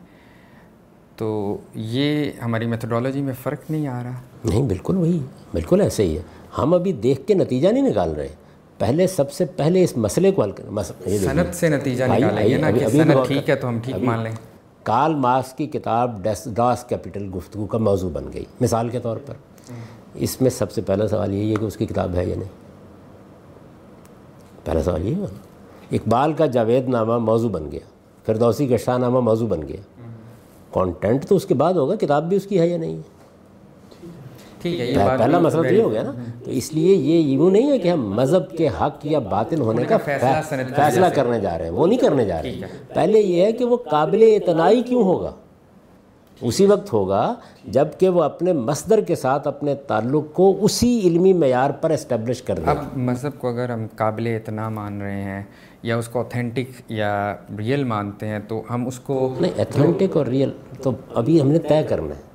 تو 1.17 1.59
یہ 1.75 2.31
ہماری 2.45 2.67
میتھڈولوجی 2.67 3.21
میں 3.21 3.35
فرق 3.43 3.71
نہیں 3.71 3.89
آ 3.89 4.03
رہا؟ 4.03 4.21
نہیں 4.45 4.63
بالکل 4.63 4.97
وہی 4.97 5.19
بالکل 5.53 5.81
ایسے 5.81 6.03
ہی 6.03 6.17
ہے۔ 6.17 6.23
ہم 6.59 6.75
ابھی 6.75 6.93
دیکھ 6.93 7.27
کے 7.27 7.35
نتیجہ 7.35 7.69
نہیں 7.69 7.89
نکال 7.89 8.13
رہے۔ 8.13 8.29
پہلے 8.79 9.07
سب 9.07 9.33
سے 9.33 9.45
پہلے 9.45 9.85
اس 9.85 9.97
مسئلے 9.97 10.33
کو 10.33 10.43
حل 10.43 10.51
کریں 10.51 10.83
صنعت 11.19 11.55
سے 11.55 11.69
نتیجہ 11.69 12.05
نکالیں 12.05 12.49
گے 12.49 12.57
نا 12.57 12.71
کہ 12.71 12.89
صنعت 12.89 13.27
ٹھیک 13.27 13.51
ہے 13.51 13.55
تو 13.55 13.69
ہم 13.69 13.79
ٹھیک 13.79 13.97
مان 13.97 14.19
لیں۔ 14.19 14.33
کارل 14.83 15.15
مارکس 15.15 15.53
کی 15.53 15.67
کتاب 15.67 16.27
ڈاس 16.55 16.85
کیپٹل 16.89 17.31
گفتگو 17.37 17.67
کا 17.67 17.79
موضوع 17.79 18.11
بن 18.11 18.25
گئی۔ 18.33 18.45
مثال 18.61 18.89
کے 18.89 18.99
طور 19.01 19.17
پر۔ 19.27 19.35
اس 20.15 20.41
میں 20.41 20.51
سب 20.51 20.73
سے 20.73 20.81
پہلا 20.81 21.09
سوال 21.09 21.35
یہی 21.35 21.51
ہے 21.51 21.57
کہ 21.57 21.65
اس 21.65 21.77
کی 21.77 21.87
کتاب 21.87 22.15
ہے 22.15 22.25
یا 22.25 22.35
نہیں۔ 22.39 22.49
پہلا 24.65 24.83
سوال 24.83 25.05
یہی 25.05 25.15
ہے 25.15 25.27
اقبال 25.93 26.33
کا 26.33 26.47
جاوید 26.47 26.89
نامہ 26.89 27.19
موضوع 27.19 27.51
بن 27.51 27.71
گیا۔ 27.73 27.81
فردوسی 28.27 28.67
کا 28.67 28.77
شاہ 28.77 28.99
نامہ 28.99 29.21
موضوع 29.21 29.49
بن 29.49 29.69
گیا۔ 29.69 29.77
کانٹینٹ 30.73 31.27
تو 31.27 31.37
اس 31.37 31.45
کے 31.47 31.55
بعد 31.55 31.75
ہوگا 31.75 31.95
کتاب 31.95 32.29
بھی 32.29 32.37
اس 32.37 32.45
کی 32.45 32.61
ہے 32.61 32.69
یا 32.69 32.77
نہیں؟ 32.77 32.97
ہے 32.97 33.20
پہلا 34.63 35.39
مسئلہ 35.39 35.63
تو 35.63 35.75
یہ 35.75 35.83
ہو 35.83 35.93
گیا 35.93 36.03
نا 36.03 36.13
تو 36.45 36.51
اس 36.51 36.73
لیے 36.73 36.95
یہ 36.95 37.19
یوں 37.19 37.51
نہیں 37.51 37.71
ہے 37.71 37.79
کہ 37.79 37.89
ہم 37.89 38.11
مذہب 38.15 38.51
کے 38.51 38.69
حق 38.69 39.07
یا 39.07 39.19
باطل 39.19 39.61
ہونے 39.61 39.85
کا 39.85 39.97
فیصلہ 39.97 41.07
کرنے 41.15 41.41
جا 41.41 41.59
رہے 41.59 41.65
ہیں 41.65 41.73
وہ 41.73 41.87
نہیں 41.87 41.99
کرنے 41.99 42.25
جا 42.25 42.43
رہے 42.43 42.51
ہیں۔ 42.51 42.61
پہلے 42.95 43.21
یہ 43.21 43.45
ہے 43.45 43.53
کہ 43.53 43.65
وہ 43.65 43.77
قابل 43.77 44.23
اعتنائی 44.23 44.83
کیوں 44.83 45.03
ہوگا؟ 45.03 45.33
اسی 46.41 46.67
وقت 46.67 46.93
ہوگا 46.93 47.35
جبکہ 47.65 48.09
وہ 48.09 48.23
اپنے 48.23 48.53
مصدر 48.53 49.01
کے 49.01 49.15
ساتھ 49.15 49.49
اپنے 49.49 49.75
تعلق 49.75 50.25
کو 50.33 50.59
اسی 50.61 51.01
علمی 51.05 51.33
معیار 51.33 51.71
پر 51.71 51.91
اسٹیبلش 51.91 52.43
کر 52.43 52.55
دیں 52.55 52.65
اب 52.67 52.77
مذہب 52.97 53.31
کو 53.39 53.49
اگر 53.49 53.71
ہم 53.71 53.87
قابل 53.97 54.27
اعتنا 54.27 54.69
مان 54.69 55.03
رہے 55.03 55.23
ہیں 55.23 55.43
یا 55.83 55.97
اس 55.97 56.09
کو 56.09 56.19
اوتھینٹک 56.19 56.91
یا 56.91 57.35
ریئل 57.59 57.85
مانتے 57.85 58.29
ہیں 58.29 58.39
تو 58.49 58.63
ہم 58.71 58.87
اس 58.87 59.01
کو 59.01 59.35
نہیں 59.41 59.53
ایتھینٹک 59.57 60.17
اور 60.17 60.27
ریئل 60.27 60.51
تو 60.83 60.91
ابھی 61.15 61.41
ہم 61.41 61.49
نے 61.51 61.59
طے 61.59 61.83
کرنا 61.89 62.15
ہے۔ 62.15 62.30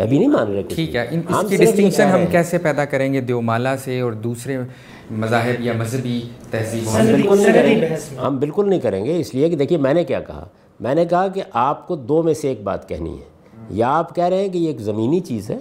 ابھی 0.00 0.18
نہیں 0.18 0.28
مان 0.28 0.52
رہے 0.52 0.62
ٹھیک 0.62 0.96
ہے 0.96 1.06
اس 1.28 1.44
کی 1.48 1.56
ڈسٹنکشن 1.56 2.02
ہم 2.02 2.20
کیسے 2.30 2.58
پیدا 2.58 2.84
کریں 2.84 3.12
گے؟ 3.12 3.20
دیومالا 3.20 3.76
سے 3.76 4.00
اور 4.00 4.12
دوسرے 4.12 4.58
مذاہب 5.10 5.60
یا 5.60 5.72
مذہبی 5.78 6.20
تہذیب 6.50 6.88
ہم 8.26 8.38
بالکل 8.38 8.68
نہیں 8.68 8.80
کریں 8.80 9.04
گے 9.04 9.20
اس 9.20 9.34
لیے 9.34 9.48
کہ 9.48 9.56
دیکھیے 9.56 9.78
میں 9.78 9.94
نے 9.94 10.04
کیا 10.04 10.20
کہا؟ 10.20 10.44
میں 10.80 10.94
نے 10.94 11.04
کہا 11.04 11.28
کہ 11.28 11.42
آپ 11.52 11.88
کو 11.88 11.96
دو 11.96 12.22
میں 12.22 12.34
سے 12.34 12.48
ایک 12.48 12.62
بات 12.62 12.88
کہنی 12.88 13.10
ہے۔ 13.10 13.24
یا 13.70 13.98
آپ 13.98 14.14
کہہ 14.14 14.24
رہے 14.24 14.36
ہیں 14.36 14.48
کہ 14.48 14.58
یہ 14.58 14.66
ایک 14.66 14.80
زمینی 14.80 15.20
چیز 15.20 15.50
ہے 15.50 15.58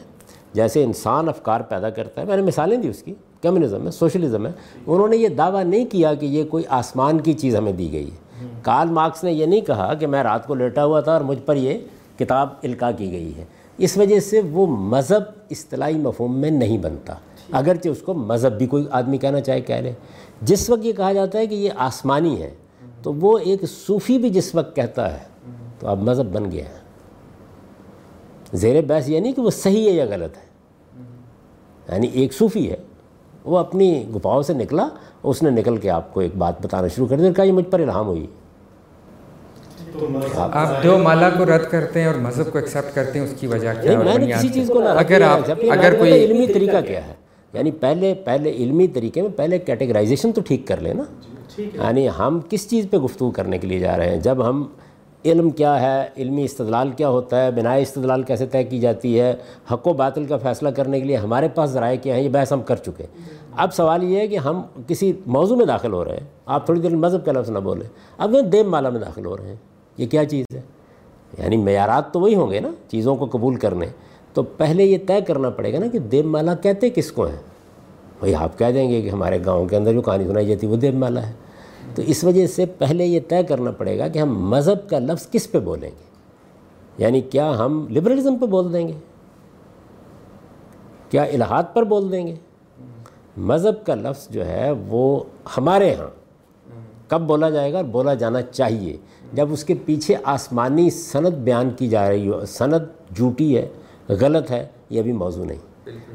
جیسے 0.54 0.84
انسان 0.84 1.30
افکار 1.30 1.62
پیدا 1.62 1.89
کرتا 1.89 2.22
ہے۔ 2.22 2.26
میں 2.26 2.36
نے 2.36 2.41
مثالیں 2.41 2.78
دی 2.78 2.88
اس 2.88 3.04
کی 3.04 3.13
کمیونزم 3.41 3.86
ہے 3.86 3.91
سوشلزم 3.91 4.46
ہے۔ 4.46 4.52
انہوں 4.88 5.08
نے 5.08 5.17
یہ 5.17 5.28
دعویٰ 5.28 5.63
نہیں 5.63 5.86
کیا 5.86 6.13
کہ 6.13 6.26
یہ 6.26 6.44
کوئی 6.44 6.63
آسمان 6.70 7.22
کی 7.22 7.34
چیز 7.34 7.56
ہمیں 7.56 7.72
دی 7.72 7.91
گئی 7.91 8.06
ہے۔ 8.06 8.48
کارل 8.62 8.89
مارکس 8.89 9.24
نے 9.24 9.32
یہ 9.34 9.46
نہیں 9.46 9.62
کہا 9.62 9.94
کہ 9.94 10.08
میں 10.08 10.24
رات 10.24 10.48
کو 10.48 10.56
لیٹا 10.56 10.86
ہوا 10.86 11.02
تھا 11.02 11.12
اور 11.12 11.22
مجھ 11.22 11.39
پر 11.46 11.56
یہ 11.56 11.78
کتاب 12.20 12.50
القاع 12.63 12.91
کی 12.98 13.12
گئی 13.12 13.32
ہے۔ 13.38 13.46
اس 13.82 13.98
وجہ 13.98 14.20
سے 14.20 14.41
وہ 14.52 14.67
مذہب 14.67 15.22
اصطلاحی 15.52 15.98
مفہوم 15.98 16.38
میں 16.38 16.52
نہیں 16.52 16.78
بنتا۔ 16.78 17.13
اگرچہ 17.52 17.89
اس 17.89 18.02
کو 18.02 18.13
مذہب 18.13 18.58
بھی 18.58 18.67
کوئی 18.67 18.86
آدمی 18.91 19.17
کہنا 19.17 19.41
چاہے، 19.41 19.62
کہہ 19.62 19.76
لے۔ 19.76 19.94
جس 20.41 20.70
وقت 20.70 20.86
یہ 20.86 20.94
کہا 20.94 21.13
جاتا 21.13 21.39
ہے 21.39 21.48
کہ 21.48 21.56
یہ 21.56 21.70
آسمانی 21.76 22.41
ہے، 22.41 22.52
تو 23.02 23.13
وہ 23.13 23.38
ایک 23.38 23.63
صوفی 23.88 24.17
بھی 24.17 24.30
جس 24.30 24.56
وقت 24.56 24.76
کہتا 24.76 25.13
ہے، 25.13 25.26
تو 25.80 25.88
اب 25.88 26.02
مذہب 26.02 26.34
بن 26.34 26.52
گیا۔ 26.52 26.65
ہے 26.65 26.82
زیر 28.54 28.82
بحث 28.82 29.10
یہ 29.10 29.20
نہیں 29.20 29.34
کہ 29.34 29.41
وہ 29.41 29.50
صحیح 29.50 29.89
ہے 29.89 29.96
یا 29.96 30.06
غلط 30.10 30.38
ہے۔ 30.38 30.52
یعنی 31.94 32.08
ایک 32.08 32.34
صوفی 32.34 32.72
ہے، 32.72 32.78
وہ 33.44 33.58
اپنی 33.58 34.06
گپاؤں 34.15 34.41
سے 34.41 34.54
نکلا، 34.54 34.88
اس 35.24 35.44
نے 35.44 35.50
نکل 35.50 35.78
کے 35.78 35.89
آپ 35.89 36.13
کو 36.13 36.20
ایک 36.20 36.36
بات 36.36 36.65
بتانا 36.65 36.88
شروع 36.88 37.08
کر 37.08 37.17
دیا 37.17 37.34
کہا 37.34 37.44
یہ 37.44 37.52
مجھ 37.52 37.65
پر 37.65 37.80
الہام 37.80 38.08
ہوئی۔ 38.08 38.28
آپ 40.38 40.84
دو 40.84 40.97
مالا 40.97 41.30
کو 41.30 41.45
رد 41.45 41.69
کرتے 41.71 41.99
ہیں 41.99 42.08
اور 42.08 42.15
مذہب 42.15 42.51
کو 42.51 42.58
ایکسیپٹ 42.58 42.95
کرتے 42.95 43.19
ہیں 43.19 43.25
اس 43.25 43.34
کی 43.39 43.47
وجہ 43.47 43.69
کیا 43.82 43.97
میں 43.99 44.17
نے 44.17 44.32
کسی 44.32 44.49
چیز 44.49 44.67
کو 44.67 44.82
اگر 44.88 45.21
آپ 45.21 45.39
اگر 45.71 45.97
کوئی 45.97 46.13
علمی 46.13 46.47
طریقہ 46.47 46.82
کیا 46.88 47.08
ہے؟ 47.08 47.13
یعنی 47.54 47.71
پہلے 47.71 48.13
پہلے 48.13 48.51
علمی 48.54 48.88
طریقے 48.88 49.21
میں 49.21 49.30
پہلے 49.36 49.60
کیٹیگرائزیشن 49.60 50.32
تو 50.32 50.41
ٹھیک 50.41 50.67
کر 50.67 50.82
لیں 50.82 50.93
نا 50.93 51.04
یعنی 51.58 52.08
ہم 52.19 52.39
کس 52.49 52.69
چیز 52.69 52.86
پہ 52.91 52.97
گفتگو 52.97 53.32
کرنے 53.32 53.58
کے 53.58 53.67
لیے 53.67 53.80
جا 53.80 53.97
رہے 53.97 54.10
ہیں؟ 54.10 54.17
جب 54.17 54.49
ہم 54.49 54.63
علم 55.25 55.49
کیا 55.49 55.82
ہے 55.82 56.08
علمی 56.17 56.43
استدلال 56.43 56.89
کیا 56.89 57.10
ہوتا 57.10 57.43
ہے 57.43 57.51
بنائے 57.51 57.82
استدلال 57.82 58.23
کیسے 58.23 58.45
طے 58.45 58.63
کی 58.63 58.80
جاتی 58.80 59.19
ہے 59.19 59.34
حق 59.73 59.88
و 59.88 59.93
باطل 59.93 60.25
کا 60.25 60.38
فیصلہ 60.38 60.69
کرنے 60.69 60.99
کے 60.99 61.06
لیے 61.06 61.15
ہمارے 61.15 61.47
پاس 61.47 61.69
ذرائع 61.69 61.97
کیا 61.97 62.15
ہیں 62.15 62.23
یہ 62.23 62.30
بحث 62.30 62.51
ہم 62.54 62.62
کر 62.62 62.75
چکے 62.75 63.06
اب 63.56 63.73
سوال 63.73 64.04
یہ 64.04 64.19
ہے 64.19 64.27
کہ 64.27 64.38
ہم 64.38 64.62
کسی 64.88 65.12
موضوع 65.25 65.58
میں 65.58 65.65
داخل 65.65 65.93
ہو 65.93 66.06
رہے 66.06 66.12
ہیں 66.12 66.25
آپ 66.45 66.65
تھوڑی 66.65 66.82
دیر 66.82 66.95
مذہب 66.95 67.25
کا 67.25 67.32
لفظ 67.32 67.49
نہ 67.49 67.60
بولیں۔ 67.60 67.88
اب 68.17 68.34
وہ 68.34 68.41
دیم 68.41 68.69
مالا 68.71 68.89
میں 68.89 68.99
داخل 68.99 69.25
ہو 69.25 69.38
رہے 69.38 69.47
ہیں 69.47 69.56
یہ 70.01 70.07
کیا 70.07 70.25
چیز 70.25 70.45
ہے؟ 70.55 70.61
یعنی 71.37 71.57
معیارات 71.57 72.13
تو 72.13 72.19
وہی 72.19 72.35
ہوں 72.35 72.51
گے 72.51 72.59
نا، 72.59 72.69
چیزوں 72.87 73.15
کو 73.15 73.25
قبول 73.25 73.55
کرنے۔ 73.55 73.85
تو 74.33 74.43
پہلے 74.43 74.83
یہ 74.83 74.97
طے 75.07 75.21
کرنا 75.21 75.49
پڑے 75.49 75.73
گا 75.73 75.79
نا 75.79 75.87
کہ 75.87 75.99
دیو 75.99 76.23
مالا 76.23 76.55
کہتے 76.55 76.89
کس 76.89 77.11
کو 77.11 77.25
ہیں؟ 77.25 77.35
بھائی 78.19 78.35
آپ 78.35 78.59
کہہ 78.59 78.71
دیں 78.73 78.89
گے 78.89 79.01
کہ 79.01 79.09
ہمارے 79.09 79.39
گاؤں 79.45 79.67
کے 79.67 79.75
اندر 79.75 79.93
جو 79.93 80.01
کہانی 80.01 80.23
سنائی 80.27 80.45
جاتی 80.45 80.67
ہے 80.67 80.71
وہ 80.71 80.77
دیو 80.77 80.93
مالا 80.93 81.27
ہے۔ 81.27 81.33
تو 81.95 82.01
اس 82.01 82.23
وجہ 82.23 82.47
سے 82.47 82.65
پہلے 82.65 83.05
یہ 83.05 83.19
طے 83.27 83.43
کرنا 83.43 83.71
پڑے 83.71 83.99
گا 83.99 84.07
کہ 84.07 84.19
ہم 84.19 84.49
مذہب 84.49 84.89
کا 84.89 84.99
لفظ 84.99 85.27
کس 85.31 85.51
پہ 85.51 85.59
بولیں 85.59 85.89
گے؟ 85.89 86.11
یعنی 86.97 87.21
کیا 87.21 87.57
ہم 87.57 87.87
لبرلزم 87.89 88.37
پہ 88.37 88.45
بول 88.45 88.73
دیں 88.73 88.87
گے؟ 88.87 88.93
کیا 91.09 91.23
الہات 91.23 91.73
پر 91.73 91.83
بول 91.83 92.11
دیں 92.11 92.27
گے؟ 92.27 92.35
مذہب 93.37 93.85
کا 93.85 93.95
لفظ 93.95 94.27
جو 94.29 94.45
ہے 94.45 94.71
وہ 94.87 95.23
ہمارے 95.57 95.93
ہاں۔ 95.93 96.21
کب 97.07 97.21
بولا 97.21 97.49
جائے 97.49 97.73
گا 97.73 97.77
اور 97.77 97.85
بولا 97.85 98.13
جانا 98.13 98.41
چاہیے۔ 98.41 98.97
جب 99.34 99.54
اس 99.54 99.63
کے 99.63 99.74
پیچھے 99.86 100.15
آسمانی 100.24 100.89
صنعت 100.89 101.32
بیان 101.32 101.70
کی 101.70 101.88
جا 101.88 102.10
رہی 102.10 102.28
ہو 102.28 102.46
صنعت 102.46 102.82
جھوٹی 103.15 103.58
ہے 103.58 103.70
غلط 104.10 104.52
ہے 104.52 104.67
یہ 104.89 105.00
ابھی 105.00 105.12
موضوع 105.12 105.46
نہیں۔ 105.46 105.58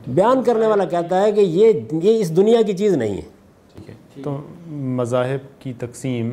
بیان 0.07 0.43
کرنے 0.43 0.67
والا 0.67 0.85
کہتا 0.85 1.23
ہے 1.23 1.33
کہ 1.33 1.41
یہ 1.41 1.73
یہ 1.93 2.21
اس 2.21 2.37
دنیا 2.37 2.63
کی 2.63 2.73
چیز 2.73 2.97
نہیں 2.97 3.17
ہے۔ 3.17 3.23
ٹھیک 3.77 3.91
ہے۔ 3.91 3.95
تو 4.23 4.37
مذاہب 4.67 5.63
کی 5.63 5.73
تقسیم 5.79 6.33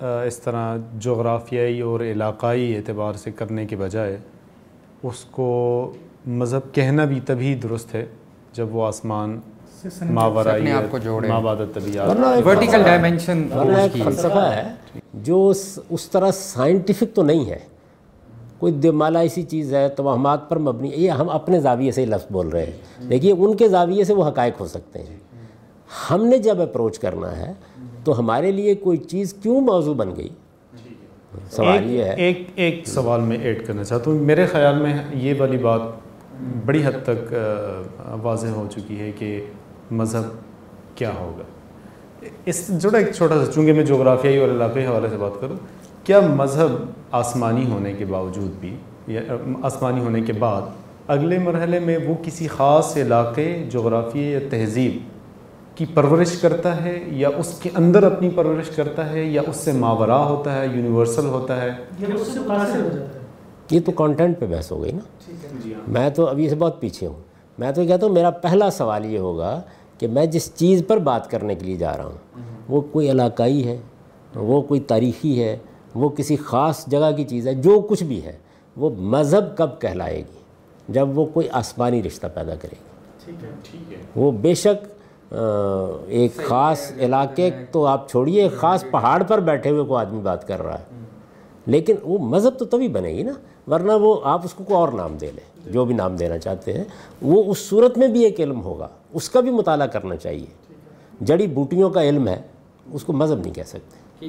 اس 0.00 0.38
طرح 0.38 0.76
جغرافیائی 1.00 1.80
اور 1.80 2.00
علاقائی 2.00 2.76
اعتبار 2.76 3.12
سے 3.12 3.30
کرنے 3.30 3.66
کے 3.66 3.76
بجائے 3.76 4.16
اس 5.02 5.24
کو 5.30 5.92
مذہب 6.26 6.74
کہنا 6.74 7.04
بھی 7.04 7.20
تبھی 7.20 7.54
درست 7.54 7.94
ہے 7.94 8.06
جب 8.52 8.74
وہ 8.76 8.86
آسمان 8.86 9.40
فلسفہ 14.04 14.50
ہے۔ 14.54 14.98
جو 15.22 15.52
اس 15.90 16.10
طرح 16.10 16.30
سائنٹیفک 16.30 17.04
تو 17.14 17.22
نہیں 17.22 17.50
ہے۔ 17.50 17.58
کوئی 18.58 18.72
دمالا 18.72 19.20
ایسی 19.20 19.42
چیز 19.42 19.74
ہے، 19.74 19.88
توہمات 19.88 20.48
پر 20.48 20.58
مبنی، 20.58 20.90
یہ 20.94 21.10
ہم 21.10 21.28
اپنے 21.28 21.60
زاویے 21.60 21.92
سے 21.92 22.06
لفظ 22.06 22.26
بول 22.32 22.48
رہے 22.48 22.64
ہیں۔ 22.64 23.08
دیکھیے، 23.08 23.32
ان 23.32 23.56
کے 23.56 23.68
زاویے 23.68 24.04
سے 24.04 24.14
وہ 24.14 24.28
حقائق 24.28 24.60
ہو 24.60 24.66
سکتے 24.66 24.98
ہیں۔ 24.98 25.16
ہم 26.10 26.24
نے 26.24 26.38
جب 26.38 26.60
اپروچ 26.60 26.98
کرنا 26.98 27.36
ہے، 27.36 27.52
تو 28.04 28.18
ہمارے 28.18 28.52
لیے 28.52 28.74
کوئی 28.74 28.98
چیز 28.98 29.34
کیوں 29.42 29.60
موضوع 29.60 29.94
بن 29.94 30.16
گئی؟ 30.16 30.28
سوال 31.50 31.90
یہ 31.90 32.04
ہے۔ 32.04 32.14
ایک 32.14 32.42
ایک 32.54 32.88
سوال 32.88 33.20
میں 33.20 33.36
ایڈ 33.36 33.66
کرنا 33.66 33.84
چاہتا 33.84 34.10
ہوں۔ 34.10 34.18
میرے 34.18 34.46
خیال 34.46 34.82
میں 34.82 34.98
یہ 35.14 35.34
والی 35.38 35.56
بات 35.56 35.80
بڑی 36.66 36.82
حد 36.84 37.04
تک 37.04 37.34
واضح 38.22 38.46
ہو 38.46 38.66
چکی 38.70 39.00
ہے 39.00 39.12
کہ 39.12 39.46
مذہب 39.90 40.22
کیا 40.96 41.10
ہوگا۔ 41.20 41.42
اس 42.46 42.82
جڑا 42.82 42.98
ایک 42.98 43.12
چھوٹا 43.14 43.44
سا 43.44 43.52
چونکہ 43.52 43.72
میں 43.72 43.84
جغرافیائی 43.84 44.38
اور 44.38 44.48
علاقائی 44.48 44.86
حوالے 44.86 45.08
سے 45.10 45.16
بات 45.16 45.40
کروں 45.40 45.56
کیا 46.04 46.20
مذہب 46.20 46.72
آسمانی 47.10 47.70
ہونے 47.70 47.92
کے 47.92 48.04
باوجود 48.04 48.50
بھی 48.60 48.76
یا 49.06 49.20
آسمانی 49.62 50.00
ہونے 50.00 50.20
کے 50.20 50.32
بعد 50.32 50.62
اگلے 51.08 51.38
مرحلے 51.38 51.78
میں 51.78 51.98
وہ 52.06 52.14
کسی 52.22 52.46
خاص 52.46 52.96
علاقے 52.96 53.66
جغرافیہ 53.70 54.30
یا 54.30 54.38
تہذیب 54.50 54.98
کی 55.74 55.86
پرورش 55.94 56.40
کرتا 56.40 56.84
ہے 56.84 57.04
یا 57.06 57.28
اس 57.36 57.58
کے 57.62 57.70
اندر 57.74 58.02
اپنی 58.02 58.30
پرورش 58.30 58.70
کرتا 58.76 59.10
ہے 59.10 59.24
یا 59.24 59.42
اس 59.46 59.56
سے 59.56 59.72
ماورا 59.72 60.24
ہوتا 60.24 60.54
ہے 60.54 60.66
یونیورسل 60.66 61.26
ہوتا 61.26 61.62
ہے؟ 61.62 61.70
یہ 63.70 63.80
تو 63.84 63.92
کانٹینٹ 63.92 64.38
پہ 64.38 64.46
بحث 64.46 64.72
ہو 64.72 64.82
گئی 64.82 64.92
نا۔ 64.92 65.32
جی 65.64 65.74
ہاں۔ 65.74 65.80
میں 65.88 66.10
تو 66.10 66.26
ابھی 66.26 66.48
سے 66.48 66.54
بہت 66.54 66.80
پیچھے 66.80 67.06
ہوں۔ 67.06 67.14
میں 67.58 67.72
تو 67.72 67.86
کہتا 67.86 68.06
ہوں 68.06 68.12
میرا 68.12 68.30
پہلا 68.30 68.70
سوال 68.70 69.04
یہ 69.04 69.18
ہوگا 69.18 69.60
کہ 69.98 70.06
میں 70.06 70.26
جس 70.26 70.54
چیز 70.54 70.82
پر 70.86 70.96
بات 70.96 71.30
کرنے 71.30 71.54
کے 71.54 71.66
لیے 71.66 71.76
جا 71.76 71.96
رہا 71.96 72.04
ہوں 72.04 72.40
وہ 72.68 72.80
کوئی 72.80 73.10
علاقائی 73.10 73.68
ہے 73.68 73.78
وہ 74.34 74.60
کوئی 74.62 74.80
تاریخی 74.80 75.42
ہے 75.42 75.56
وہ 75.94 76.08
کسی 76.08 76.36
خاص 76.36 76.86
جگہ 76.86 77.10
کی 77.16 77.24
چیز 77.24 77.48
ہے 77.48 77.54
جو 77.54 77.80
کچھ 77.80 78.02
بھی 78.02 78.24
ہے 78.24 78.36
وہ 78.76 78.90
مذہب 78.90 79.56
کب 79.56 79.80
کہلائے 79.80 80.18
گی؟ 80.18 80.38
جب 80.88 81.18
وہ 81.18 81.24
کوئی 81.24 81.48
آسمانی 81.52 82.02
رشتہ 82.02 82.26
پیدا 82.34 82.54
کرے 82.54 82.74
گی۔ 82.80 83.32
وہ 84.16 84.32
بے 84.32 84.54
شک 84.54 85.34
ایک 86.06 86.36
خاص 86.36 86.92
علاقے 86.98 87.50
تو 87.72 87.86
آپ 87.86 88.10
چھوڑیے 88.10 88.42
ایک 88.42 88.52
خاص 88.52 88.84
پہاڑ 88.90 89.22
پر 89.22 89.40
بیٹھے 89.40 89.70
ہوئے 89.70 89.84
کو 89.84 89.96
آدمی 89.96 90.20
بات 90.20 90.48
کر 90.48 90.62
رہا 90.62 90.78
ہے۔ 90.78 90.84
لیکن 91.66 91.94
وہ 92.02 92.18
مذہب 92.18 92.58
تو 92.58 92.64
تبھی 92.64 92.88
بنے 92.88 93.08
گی 93.08 93.22
نا 93.22 93.32
ورنہ 93.70 93.92
وہ 93.92 94.20
آپ 94.24 94.40
اس 94.44 94.54
کو 94.54 94.64
کوئی 94.64 94.76
اور 94.76 94.88
نام 94.88 95.16
دے 95.20 95.30
لیں 95.34 95.57
جو 95.68 95.84
بھی 95.84 95.94
نام 95.94 96.16
دینا 96.16 96.38
چاہتے 96.38 96.72
ہیں 96.72 96.84
وہ 97.22 97.44
اس 97.46 97.58
صورت 97.58 97.98
میں 97.98 98.08
بھی 98.08 98.24
ایک 98.24 98.40
علم 98.40 98.60
ہوگا۔ 98.60 98.88
اس 99.12 99.30
کا 99.30 99.40
بھی 99.40 99.50
مطالعہ 99.50 99.86
کرنا 99.86 100.16
چاہیے۔ 100.16 100.46
جڑی 101.20 101.46
بوٹیوں 101.46 101.90
کا 101.90 102.02
علم 102.02 102.28
ہے 102.28 102.42
اس 102.92 103.04
کو 103.04 103.12
مذہب 103.12 103.38
نہیں 103.38 103.54
کہہ 103.54 103.62
سکتے۔ 103.62 104.26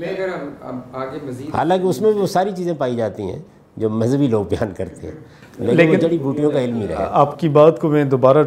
حالانکہ 1.53 1.87
اس 1.87 2.01
میں 2.01 2.11
بھی 2.11 2.21
وہ 2.21 2.27
ساری 2.27 2.51
چیزیں 2.57 2.73
پائی 2.77 2.95
جاتی 2.95 3.23
ہیں 3.23 3.39
جو 3.77 3.89
مذہبی 3.89 4.27
لوگ 4.27 4.45
بیان 4.45 4.71
کرتے 4.77 5.07
ہیں۔ 5.07 5.15
لیکن 5.59 5.99
جڑی 5.99 6.17
بوٹیوں 6.17 6.51
کا 6.51 6.61
علم 6.61 6.81
ہی 6.81 6.87
رہا 6.87 7.07
آپ 7.11 7.39
کی 7.39 7.49
بات 7.49 7.79
کو 7.79 7.89
میں 7.89 8.03
دوبارہ 8.03 8.43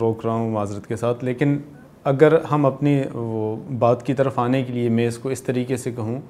روک 0.00 0.26
رہا 0.26 0.32
ہوں 0.32 0.50
معذرت 0.50 0.86
کے 0.86 0.96
ساتھ۔ 0.96 1.24
لیکن 1.24 1.58
اگر 2.04 2.40
ہم 2.44 2.66
اپنی 2.66 3.02
وہ 3.14 3.56
بات 3.78 4.06
کی 4.06 4.14
طرف 4.14 4.38
آنے 4.38 4.62
کے 4.62 4.72
لیے 4.72 4.88
میں 4.88 5.08
اس 5.08 5.18
کو 5.18 5.28
اس 5.28 5.42
طریقے 5.42 5.76
سے 5.76 5.90
کہوں 5.90 6.20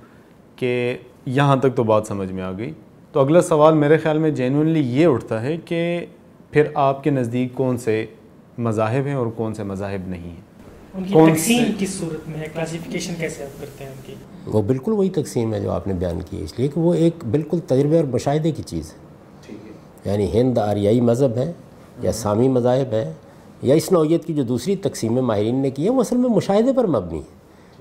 کہ 0.57 0.97
یہاں 1.27 1.57
تک 1.57 1.77
تو 1.77 1.85
بات 1.85 2.07
سمجھ 2.07 2.33
میں 2.33 2.43
آ 2.43 2.53
گئی۔ 2.59 2.73
تو 3.17 3.21
اگلا 3.21 3.41
سوال 3.41 3.75
میرے 3.75 3.99
خیال 3.99 4.19
میں 4.19 4.31
جینونلی 4.31 4.81
یہ 4.81 5.07
اٹھتا 5.07 5.43
ہے 5.43 5.57
کہ 5.65 6.07
پھر 6.51 6.63
آپ 6.75 7.05
کے 7.05 7.11
نزدیک 7.11 7.55
کون 7.55 7.79
سے 7.79 8.07
مذاہب 8.59 9.07
ہیں 9.07 9.15
اور 9.15 9.27
کون 9.27 9.55
سے 9.55 9.63
مذاہب 9.63 10.09
نہیں 10.09 10.31
ہیں؟ 10.31 10.41
وہ 14.47 14.63
بالکل 14.63 14.93
وہی 14.93 15.11
تقسیم 15.11 15.55
ہے 15.55 15.61
جو 15.61 15.71
آپ 15.71 15.87
نے 15.87 15.95
بیان 15.95 16.19
کی 16.31 16.41
اس 16.45 16.59
لیے 16.59 16.69
کہ 16.69 16.81
وہ 16.81 16.95
ایک 16.95 17.25
بالکل 17.31 17.59
تجربے 17.67 17.97
اور 17.97 18.05
مشاہدے 18.05 18.53
کی 18.53 18.63
چیز 18.63 18.93
ہے۔ 18.93 18.99
یعنی 20.05 20.41
ہند 20.41 20.59
آریائی 20.59 21.01
مذہب 21.01 21.37
ہے 21.37 21.53
یا 22.03 22.13
سامی 22.13 22.49
مذاہب 22.49 22.93
ہے 22.93 23.13
یا 23.63 23.75
اس 23.75 23.93
نوعیت 23.93 24.25
کی 24.25 24.35
جو 24.35 24.43
دوسری 24.43 24.77
تقسیم 24.77 25.13
ماہرین 25.13 25.55
نے 25.55 25.71
کی 25.71 25.85
ہے 25.85 25.91
وہ 25.91 26.01
اصل 26.01 26.17
میں 26.17 26.31
مشاہدے 26.31 26.73
پر 26.73 26.87
مبنی 26.87 27.19
ہے 27.19 27.35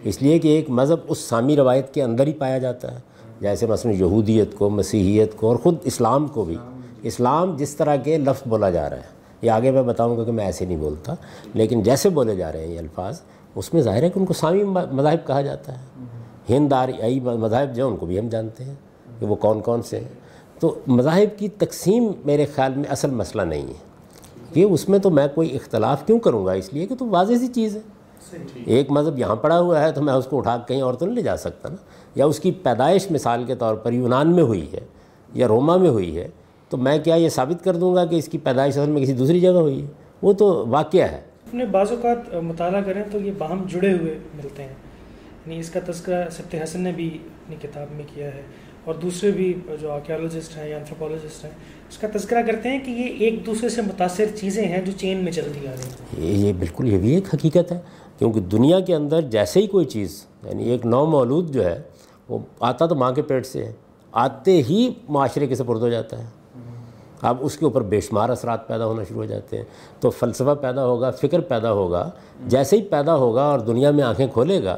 اس 0.03 0.21
لیے 0.21 0.39
کہ 0.39 0.47
ایک 0.47 0.69
مذہب 0.69 0.97
اس 1.07 1.17
سامی 1.17 1.55
روایت 1.55 1.93
کے 1.93 2.03
اندر 2.03 2.27
ہی 2.27 2.33
پایا 2.33 2.57
جاتا 2.57 2.95
ہے 2.95 3.14
جیسے 3.41 3.67
مثلا 3.67 3.91
یہودیت 3.91 4.55
کو 4.57 4.69
مسیحیت 4.69 5.37
کو 5.37 5.47
اور 5.47 5.55
خود 5.55 5.75
اسلام 5.83 6.27
کو 6.27 6.43
بھی۔ 6.43 6.55
اسلام 7.03 7.55
جس 7.57 7.75
طرح 7.75 7.95
کے 7.95 8.17
لفظ 8.17 8.47
بولا 8.47 8.69
جا 8.69 8.89
رہا 8.89 8.97
ہے۔ 8.97 9.15
یہ 9.41 9.51
آگے 9.51 9.71
میں 9.71 9.83
بتاؤں 9.83 10.17
گا 10.17 10.23
کہ 10.23 10.31
میں 10.31 10.45
ایسے 10.45 10.65
نہیں 10.65 10.77
بولتا 10.77 11.13
لیکن 11.53 11.83
جیسے 11.83 12.09
بولے 12.09 12.35
جا 12.35 12.51
رہے 12.51 12.67
ہیں 12.67 12.73
یہ 12.73 12.79
الفاظ 12.79 13.21
اس 13.55 13.73
میں 13.73 13.81
ظاہر 13.81 14.03
ہے 14.03 14.09
کہ 14.09 14.19
ان 14.19 14.25
کو 14.25 14.33
سامی 14.33 14.63
مذاہب 14.91 15.27
کہا 15.27 15.41
جاتا 15.41 15.79
ہے۔ 15.79 16.05
ہند 16.49 16.73
آئی 16.73 17.19
مذاہب 17.19 17.75
جو 17.75 17.87
ان 17.87 17.97
کو 17.97 18.05
بھی 18.05 18.19
ہم 18.19 18.27
جانتے 18.27 18.63
ہیں 18.63 18.75
کہ 19.19 19.25
وہ 19.25 19.35
کون 19.35 19.61
کون 19.61 19.81
سے 19.81 19.99
ہیں۔ 19.99 20.07
تو 20.59 20.79
مذاہب 20.87 21.39
کی 21.39 21.49
تقسیم 21.49 22.11
میرے 22.25 22.45
خیال 22.45 22.73
میں 22.75 22.89
اصل 22.89 23.09
مسئلہ 23.09 23.41
نہیں 23.41 23.67
ہے۔ 23.67 23.95
کہ 24.53 24.63
اس 24.63 24.89
میں 24.89 24.99
تو 24.99 25.09
میں 25.09 25.27
کوئی 25.35 25.55
اختلاف 25.55 26.05
کیوں 26.05 26.19
کروں 26.19 26.45
گا؟ 26.45 26.51
اس 26.51 26.73
لیے 26.73 26.85
کہ 26.85 26.95
تو 26.95 27.07
واضح 27.07 27.33
سی 27.39 27.47
چیز 27.47 27.75
ہے۔ 27.75 27.81
ایک 28.65 28.91
مذہب 28.91 29.19
یہاں 29.19 29.35
پڑا 29.35 29.59
ہوا 29.59 29.81
ہے 29.81 29.91
تو 29.91 30.01
میں 30.01 30.13
اس 30.13 30.25
کو 30.25 30.37
اٹھا 30.37 30.57
کہیں 30.67 30.81
اور 30.81 30.93
تو 30.93 31.05
نہیں 31.05 31.15
لے 31.15 31.21
جا 31.21 31.37
سکتا 31.37 31.69
نا۔ 31.69 31.75
یا 32.15 32.25
اس 32.25 32.39
کی 32.39 32.51
پیدائش 32.51 33.11
مثال 33.11 33.43
کے 33.43 33.55
طور 33.55 33.75
پر 33.75 33.93
یونان 33.93 34.35
میں 34.35 34.43
ہوئی 34.43 34.71
ہے 34.73 34.79
یا 35.33 35.47
روما 35.47 35.77
میں 35.77 35.89
ہوئی 35.89 36.17
ہے 36.17 36.27
تو 36.69 36.77
میں 36.77 36.97
کیا 36.99 37.15
یہ 37.15 37.29
ثابت 37.29 37.63
کر 37.63 37.75
دوں 37.75 37.95
گا 37.95 38.05
کہ 38.05 38.15
اس 38.15 38.27
کی 38.27 38.37
پیدائش 38.37 38.77
اصل 38.77 38.89
میں 38.89 39.01
کسی 39.01 39.13
دوسری 39.13 39.39
جگہ 39.39 39.49
ہوئی 39.49 39.81
ہے؟ 39.81 39.87
وہ 40.21 40.33
تو 40.33 40.65
واقعہ 40.67 41.03
ہے۔ 41.03 41.21
اپنے 41.47 41.65
بعض 41.65 41.91
اوقات 41.91 42.35
مطالعہ 42.35 42.81
کریں 42.81 43.03
تو 43.11 43.19
یہ 43.19 43.31
باہم 43.37 43.65
جڑے 43.67 43.93
ہوئے 43.93 44.17
ملتے 44.35 44.63
ہیں۔ 44.63 44.73
یعنی 45.45 45.59
اس 45.59 45.69
کا 45.69 45.79
تذکرہ 45.87 46.29
سبت 46.29 46.55
حسن 46.63 46.81
نے 46.81 46.91
بھی 46.91 47.17
اپنی 47.23 47.55
کتاب 47.61 47.87
میں 47.95 48.03
کیا 48.13 48.27
ہے۔ 48.27 48.41
اور 48.83 48.93
دوسرے 48.93 49.31
بھی 49.31 49.53
جو 49.81 49.91
آرکیالوجسٹ 49.91 50.57
ہیں 50.57 50.69
یا 50.69 50.77
انتھروپولوجسٹ 50.77 51.43
ہیں 51.43 51.51
اس 51.89 51.97
کا 51.97 52.07
تذکرہ 52.13 52.41
کرتے 52.41 52.69
ہیں 52.69 52.79
کہ 52.85 52.91
یہ 52.91 53.03
ایک 53.03 53.45
دوسرے 53.45 53.69
سے 53.69 53.81
متاثر 53.81 54.25
چیزیں 54.35 54.65
ہیں 54.65 54.81
جو 54.81 54.91
چین 54.97 55.17
میں 55.17 55.31
چلتی 55.31 55.67
آ 55.67 55.71
رہی 55.71 56.23
ہیں۔ 56.23 56.31
یہ 56.37 56.53
بالکل 56.59 56.93
یہ 56.93 56.97
بھی 56.97 57.15
ایک 57.15 57.35
حقیقت 57.35 57.71
ہے۔ 57.71 57.79
کیونکہ 58.17 58.39
دنیا 58.39 58.79
کے 58.79 58.95
اندر 58.95 59.21
جیسے 59.21 59.59
ہی 59.59 59.67
کوئی 59.67 59.85
چیز 59.85 60.25
یعنی 60.45 60.69
ایک 60.69 60.85
نو 60.85 61.05
مولود 61.05 61.49
جو 61.53 61.65
ہے 61.65 61.81
وہ 62.29 62.39
آتا 62.59 62.85
تو 62.85 62.95
ماں 62.95 63.11
کے 63.11 63.21
پیٹ 63.21 63.45
سے 63.45 63.65
ہے۔ 63.65 63.73
آتے 64.11 64.51
ہی 64.51 64.93
معاشرے 65.09 65.47
کے 65.47 65.55
سپرد 65.55 65.79
ہو 65.79 65.89
جاتا 65.89 66.19
ہے 66.19 66.27
اب 67.21 67.37
اس 67.39 67.57
کے 67.57 67.65
اوپر 67.65 67.81
بے 67.81 68.01
شمار 68.01 68.29
اثرات 68.29 68.67
پیدا 68.67 68.85
ہونا 68.85 69.03
شروع 69.03 69.19
ہو 69.19 69.25
جاتے 69.25 69.57
ہیں۔ 69.57 69.63
تو 69.99 70.09
فلسفہ 70.09 70.55
پیدا 70.61 70.85
ہوگا، 70.85 71.11
فکر 71.11 71.39
پیدا 71.39 71.71
ہوگا۔ 71.71 72.09
جیسے 72.47 72.77
ہی 72.77 72.81
پیدا 72.81 73.15
ہوگا 73.15 73.43
اور 73.43 73.59
دنیا 73.59 73.91
میں 73.91 74.03
آنکھیں 74.03 74.27
کھولے 74.33 74.63
گا، 74.63 74.77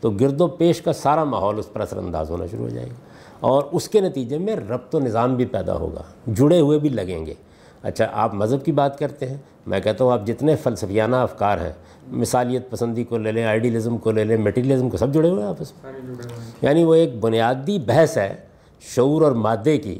تو 0.00 0.10
گرد 0.10 0.40
و 0.40 0.46
پیش 0.46 0.82
کا 0.82 0.92
سارا 0.92 1.24
ماحول 1.24 1.58
اس 1.58 1.72
پر 1.72 1.80
اثر 1.80 1.96
انداز 1.96 2.30
ہونا 2.30 2.46
شروع 2.46 2.64
ہو 2.64 2.68
جائے 2.68 2.86
گا۔ 2.86 2.94
اور 3.40 3.62
اس 3.72 3.88
کے 3.88 4.00
نتیجے 4.00 4.38
میں 4.38 4.56
ربط 4.56 4.94
و 4.94 4.98
نظام 4.98 5.34
بھی 5.34 5.46
پیدا 5.46 5.74
ہوگا۔ 5.74 6.02
جڑے 6.26 6.60
ہوئے 6.60 6.78
بھی 6.78 6.88
لگیں 6.88 7.26
گے۔ 7.26 7.34
اچھا 7.82 8.06
آپ 8.12 8.34
مذہب 8.34 8.64
کی 8.64 8.72
بات 8.72 8.98
کرتے 8.98 9.28
ہیں؟ 9.28 9.36
میں 9.66 9.80
کہتا 9.80 10.04
ہوں 10.04 10.12
آپ 10.12 10.26
جتنے 10.26 10.56
فلسفیانہ 10.56 11.16
افکار 11.16 11.58
ہیں 11.58 11.72
مثالیت 12.08 12.70
پسندی 12.70 13.04
کو 13.04 13.18
لے 13.18 13.32
لیں 13.32 13.44
آئیڈیلزم 13.44 13.98
کو 13.98 14.10
لے 14.10 14.24
لیں 14.24 14.36
میٹیریلزم 14.36 14.90
کو 14.90 14.96
سب 14.96 15.14
جڑے 15.14 15.30
ہوئے 15.30 15.42
ہیں 15.42 15.48
آپس 15.48 15.72
میں۔ 15.72 15.92
یعنی 16.62 16.84
وہ 16.84 16.94
ایک 16.94 17.18
بنیادی 17.20 17.78
بحث 17.78 18.18
ہے 18.18 18.36
شعور 18.80 19.22
اور 19.22 19.32
مادے 19.32 19.78
کی 19.78 19.98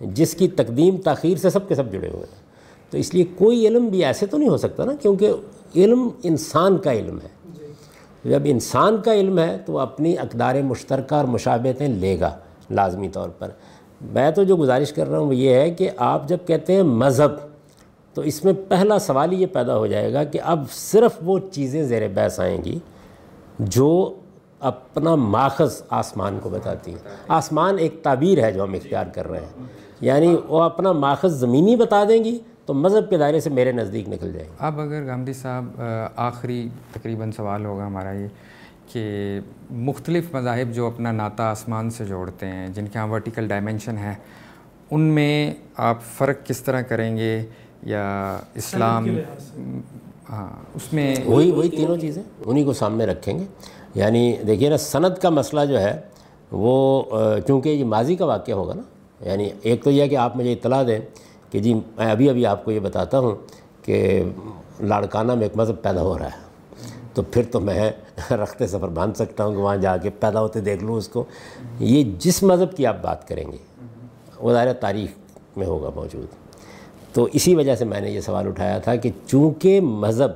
جس 0.00 0.34
کی 0.34 0.48
تقدیم 0.48 0.96
تاخیر 0.96 1.36
سے 1.36 1.50
سب 1.50 1.68
کے 1.68 1.74
سب 1.74 1.92
جڑے 1.92 2.08
ہوئے 2.08 2.22
ہیں۔ 2.22 2.44
تو 2.90 2.98
اس 2.98 3.14
لیے 3.14 3.24
کوئی 3.38 3.66
علم 3.66 3.86
بھی 3.86 4.04
ایسے 4.04 4.26
تو 4.26 4.38
نہیں 4.38 4.48
ہو 4.48 4.56
سکتا 4.56 4.84
نا 4.84 4.92
کیونکہ 5.02 5.32
علم 5.76 6.08
انسان 6.22 6.78
کا 6.78 6.92
علم 6.92 7.18
ہے۔ 7.18 7.34
جب 8.24 8.42
انسان 8.44 8.96
کا 9.04 9.14
علم 9.14 9.38
ہے 9.38 9.58
تو 9.66 9.72
وہ 9.72 9.80
اپنی 9.80 10.18
اقدار 10.18 10.54
مشترکہ 10.54 11.14
اور 11.14 11.24
مشابتیں 11.24 11.88
لے 11.88 12.20
گا 12.20 12.36
لازمی 12.70 13.08
طور 13.08 13.28
پر۔ 13.28 13.48
میں 14.12 14.30
تو 14.30 14.42
جو 14.42 14.56
گزارش 14.56 14.92
کر 14.92 15.08
رہا 15.08 15.18
ہوں 15.18 15.26
وہ 15.26 15.34
یہ 15.34 15.54
ہے 15.54 15.70
کہ 15.70 15.90
آپ 15.96 16.28
جب 16.28 16.38
کہتے 16.46 16.72
ہیں 16.72 16.82
مذہب، 16.82 17.30
تو 18.14 18.22
اس 18.22 18.44
میں 18.44 18.52
پہلا 18.68 18.98
سوال 18.98 19.32
یہ 19.32 19.46
پیدا 19.46 19.78
ہو 19.78 19.86
جائے 19.86 20.12
گا 20.12 20.24
کہ 20.24 20.40
اب 20.44 20.64
صرف 20.70 21.12
وہ 21.24 21.38
چیزیں 21.52 21.82
زیر 21.82 22.08
بحث 22.08 22.40
آئیں 22.40 22.64
گی 22.64 22.78
جو 23.58 24.14
اپنا 24.60 25.14
ماخذ 25.14 25.82
آسمان 25.90 26.38
کو 26.42 26.48
بتاتی 26.48 26.90
ہیں۔ 26.90 26.98
آسمان 27.28 27.78
ایک 27.78 28.02
تعبیر 28.02 28.44
ہے 28.44 28.52
جو 28.52 28.64
ہم 28.64 28.72
اختیار 28.72 29.06
کر 29.14 29.30
رہے 29.30 29.40
ہیں۔ 29.40 29.66
یعنی 30.00 30.36
وہ 30.48 30.62
اپنا 30.62 30.92
ماخذ 30.92 31.38
زمینی 31.40 31.76
بتا 31.76 32.04
دیں 32.08 32.24
گی 32.24 32.38
تو 32.66 32.74
مذہب 32.74 33.10
کے 33.10 33.16
دائرے 33.16 33.40
سے 33.40 33.50
میرے 33.50 33.72
نزدیک 33.72 34.08
نکل 34.08 34.32
جائے 34.32 34.46
گا 34.46 34.66
اب 34.66 34.80
اگر 34.80 35.06
گاندھی 35.06 35.32
صاحب 35.32 35.82
آخری 36.16 36.68
تقریباً 36.92 37.30
سوال 37.30 37.64
ہوگا 37.64 37.86
ہمارا 37.86 38.12
یہ۔ 38.12 38.26
کہ 38.92 39.40
مختلف 39.70 40.34
مذاہب 40.34 40.72
جو 40.72 40.86
اپنا 40.86 41.12
ناطہ 41.12 41.42
آسمان 41.42 41.90
سے 41.90 42.04
جوڑتے 42.04 42.46
ہیں 42.46 42.68
جن 42.68 42.86
کے 42.86 42.98
یہاں 42.98 43.06
ورٹیکل 43.06 43.48
ڈائمنشن 43.48 43.98
ہے 43.98 44.14
ان 44.90 45.00
میں 45.00 45.54
آپ 45.76 46.02
فرق 46.18 46.46
کس 46.46 46.60
طرح 46.60 46.80
کریں 46.80 47.16
گے؟ 47.16 47.44
یا 47.82 48.38
اسلام؟ 48.54 49.06
ہاں 50.30 50.48
اس 50.74 50.92
میں 50.92 51.16
وہی 51.24 51.50
وہی 51.50 51.68
تینوں 51.68 51.96
چیزیں 51.96 52.22
انہی 52.46 52.64
کو 52.64 52.72
سامنے 52.72 53.06
رکھیں 53.06 53.38
گے۔ 53.38 53.44
یعنی 53.94 54.36
دیکھیے 54.46 54.68
نا 54.68 54.78
سند 54.78 55.18
کا 55.22 55.30
مسئلہ 55.30 55.60
جو 55.64 55.80
ہے 55.80 56.00
وہ 56.52 57.02
چونکہ 57.46 57.68
یہ 57.68 57.84
ماضی 57.84 58.16
کا 58.16 58.24
واقعہ 58.24 58.54
ہوگا 58.54 58.74
نا 58.74 58.82
یعنی 59.28 59.48
ایک 59.62 59.84
تو 59.84 59.90
یہ 59.90 60.06
کہ 60.06 60.16
آپ 60.16 60.36
مجھے 60.36 60.52
اطلاع 60.52 60.82
دیں 60.82 60.98
کہ 61.50 61.58
جی 61.58 61.74
میں 61.74 62.10
ابھی 62.10 62.30
ابھی 62.30 62.46
آپ 62.46 62.64
کو 62.64 62.72
یہ 62.72 62.80
بتاتا 62.80 63.18
ہوں 63.18 63.34
کہ 63.84 64.24
لاڑکانہ 64.80 65.34
میں 65.34 65.42
ایک 65.42 65.56
مذہب 65.56 65.82
پیدا 65.82 66.02
ہو 66.02 66.18
رہا 66.18 66.26
ہے۔ 66.26 66.53
تو 67.14 67.22
پھر 67.22 67.42
تو 67.50 67.60
میں 67.60 67.90
رختے 68.30 68.66
سفر 68.66 68.88
باندھ 68.88 69.16
سکتا 69.16 69.44
ہوں 69.44 69.52
کہ 69.52 69.58
وہاں 69.58 69.76
جا 69.76 69.96
کے 69.96 70.10
پیدا 70.10 70.40
ہوتے 70.40 70.60
دیکھ 70.60 70.84
لوں 70.84 70.94
اس 70.94 71.08
کو۔ 71.08 71.24
یہ 71.78 72.04
جس 72.18 72.42
مذہب 72.42 72.76
کی 72.76 72.86
آپ 72.86 72.96
بات 73.02 73.28
کریں 73.28 73.52
گے 73.52 73.56
وہ 74.38 74.52
ظاہر 74.52 74.72
تاریخ 74.72 75.10
میں 75.56 75.66
ہوگا 75.66 75.90
موجود۔ 75.94 76.26
تو 77.14 77.28
اسی 77.32 77.54
وجہ 77.54 77.74
سے 77.74 77.84
میں 77.84 78.00
نے 78.00 78.10
یہ 78.10 78.20
سوال 78.20 78.46
اٹھایا 78.46 78.78
تھا 78.78 78.96
کہ 78.96 79.10
چونکہ 79.26 79.80
مذہب 79.80 80.30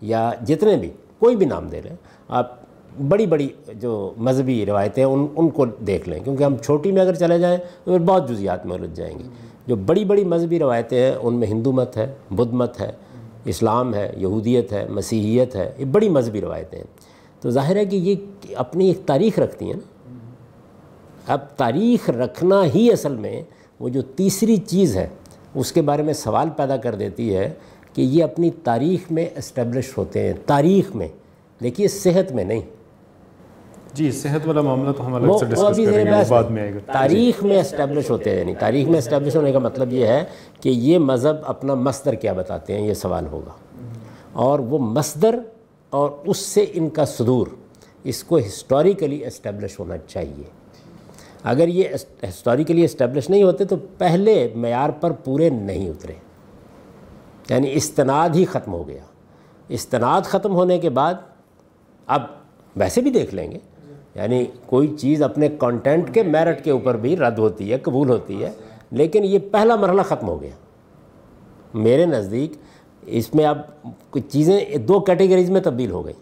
یا 0.00 0.30
جتنے 0.46 0.76
بھی 0.76 0.90
کوئی 1.18 1.36
بھی 1.36 1.46
نام 1.46 1.68
دے 1.68 1.80
لیں، 1.80 1.96
آپ 2.28 2.60
بڑی 3.08 3.26
بڑی 3.26 3.48
جو 3.74 4.12
مذہبی 4.16 4.66
روایتیں 4.66 5.04
ان 5.04 5.26
ان 5.36 5.48
کو 5.48 5.64
دیکھ 5.66 6.08
لیں۔ 6.08 6.20
کیونکہ 6.24 6.44
ہم 6.44 6.56
چھوٹی 6.56 6.92
میں 6.92 7.02
اگر 7.02 7.14
چلے 7.14 7.38
جائیں 7.38 7.58
تو 7.84 7.90
پھر 7.90 7.98
بہت 7.98 8.28
جزیات 8.28 8.66
میں 8.66 8.76
الجھ 8.76 8.94
جائیں 8.94 9.18
گے۔ 9.18 9.24
جو 9.66 9.76
بڑی 9.76 10.04
بڑی 10.04 10.24
مذہبی 10.24 10.58
روایتیں 10.58 11.04
ہیں، 11.04 11.16
ان 11.22 11.34
میں 11.34 11.48
ہندو 11.48 11.72
مت 11.72 11.96
ہے، 11.96 12.14
بدھ 12.30 12.54
مت 12.54 12.80
ہے 12.80 12.92
اسلام 13.44 13.94
ہے، 13.94 14.12
یہودیت 14.16 14.72
ہے، 14.72 14.86
مسیحیت 14.88 15.56
ہے، 15.56 15.72
یہ 15.78 15.84
بڑی 15.84 16.08
مذہبی 16.08 16.40
روایتیں 16.40 16.78
ہیں۔ 16.78 16.86
تو 17.40 17.50
ظاہر 17.50 17.76
ہے 17.76 17.84
کہ 17.84 17.96
یہ 17.96 18.14
اپنی 18.54 18.88
ایک 18.88 18.98
تاریخ 19.06 19.38
رکھتی 19.38 19.64
ہیں 19.64 19.74
نا۔ 19.74 19.90
اب 21.32 21.38
تاریخ 21.56 22.10
رکھنا 22.10 22.64
ہی 22.74 22.92
اصل 22.92 23.16
میں 23.16 23.42
وہ 23.80 23.88
جو 23.88 24.02
تیسری 24.02 24.56
چیز 24.56 24.96
ہے، 24.96 25.08
اس 25.54 25.72
کے 25.72 25.82
بارے 25.82 26.02
میں 26.02 26.14
سوال 26.14 26.48
پیدا 26.56 26.76
کر 26.76 26.94
دیتی 26.94 27.36
ہے 27.36 27.52
کہ 27.94 28.02
یہ 28.02 28.24
اپنی 28.24 28.50
تاریخ 28.50 29.12
میں 29.12 29.26
اسٹیبلش 29.36 29.98
ہوتے 29.98 30.26
ہیں، 30.26 30.32
تاریخ 30.46 30.96
میں، 30.96 31.08
دیکھیے 31.62 31.88
صحت 31.88 32.32
میں 32.32 32.44
نہیں۔ 32.44 32.60
جی 33.94 34.12
صحت 34.12 34.46
والا 34.46 34.60
معاملہ 34.60 34.92
تو 34.92 35.06
ہم 35.06 35.14
الگ 35.14 35.26
سے 35.40 35.46
ڈسکس 35.46 35.76
کریں 35.76 36.04
گے 36.06 36.10
بعد 36.28 36.44
میں 36.44 36.62
آئے 36.62 36.74
گا۔ 36.74 36.92
تاریخ 36.92 37.44
میں 37.44 37.56
اسٹیبلش 37.60 38.10
ہوتے 38.10 38.30
ہیں 38.30 38.38
یعنی 38.38 38.54
تاریخ 38.54 38.88
میں 38.88 38.98
اسٹیبلش 38.98 39.36
ہونے 39.36 39.52
کا 39.52 39.58
مطلب 39.58 39.92
یہ 39.92 40.06
ہے 40.06 40.24
کہ 40.60 40.68
یہ 40.68 40.98
مذہب 40.98 41.36
اپنا 41.46 41.74
مصدر 41.74 42.14
کیا 42.14 42.32
بتاتے 42.32 42.78
ہیں 42.78 42.86
یہ 42.88 42.94
سوال 42.94 43.26
ہوگا۔ 43.26 43.52
اور 44.32 44.58
وہ 44.58 44.78
مصدر 44.78 45.38
اور 45.90 46.10
اس 46.24 46.36
سے 46.36 46.64
ان 46.72 46.90
کا 46.90 47.04
صدور 47.04 47.46
اس 48.04 48.24
کو 48.24 48.36
ہسٹوریکلی 48.36 49.24
اسٹیبلش 49.26 49.78
ہونا 49.78 49.94
چاہیے۔ 49.98 50.44
اگر 51.44 51.68
یہ 51.68 51.88
ہسٹوریکلی 52.22 52.84
اسٹیبلش 52.84 53.30
نہیں 53.30 53.42
ہوتے 53.42 53.64
تو 53.64 53.76
پہلے 53.98 54.48
معیار 54.54 54.90
پر 54.90 55.10
پورے 55.10 55.48
نہیں 55.48 55.88
اترے۔ 55.88 56.12
یعنی 57.50 57.70
استناد 57.72 58.28
ہی 58.34 58.44
ختم 58.44 58.72
ہو 58.72 58.88
گیا۔ 58.88 59.02
استناد 59.68 60.22
ختم 60.22 60.54
ہونے 60.54 60.78
کے 60.78 60.90
بعد 60.90 61.14
اب 62.06 62.22
ویسے 62.76 63.00
بھی 63.00 63.10
دیکھ 63.10 63.34
لیں 63.34 63.52
گے۔ 63.52 63.58
یعنی 64.14 64.46
کوئی 64.66 64.94
چیز 64.98 65.22
اپنے 65.22 65.48
کانٹینٹ 65.58 66.14
کے 66.14 66.22
میرٹ 66.22 66.64
کے 66.64 66.70
اوپر 66.70 66.96
بھی 66.96 67.16
رد 67.16 67.38
ہوتی 67.38 67.72
ہے، 67.72 67.78
قبول 67.78 68.10
ہوتی 68.10 68.42
ہے، 68.42 68.50
لیکن 68.90 69.24
یہ 69.24 69.38
پہلا 69.52 69.76
مرحلہ 69.76 70.02
ختم 70.02 70.28
ہو 70.28 70.42
گیا۔ 70.42 70.50
میرے 71.74 72.06
نزدیک 72.06 72.52
اس 73.06 73.34
میں 73.34 73.44
اب 73.44 73.58
کچھ 74.10 74.22
چیزیں 74.28 74.76
دو 74.76 75.00
کیٹیگریز 75.00 75.50
میں 75.50 75.60
تبدیل 75.60 75.90
ہو 75.90 76.06
گئی۔ 76.06 76.14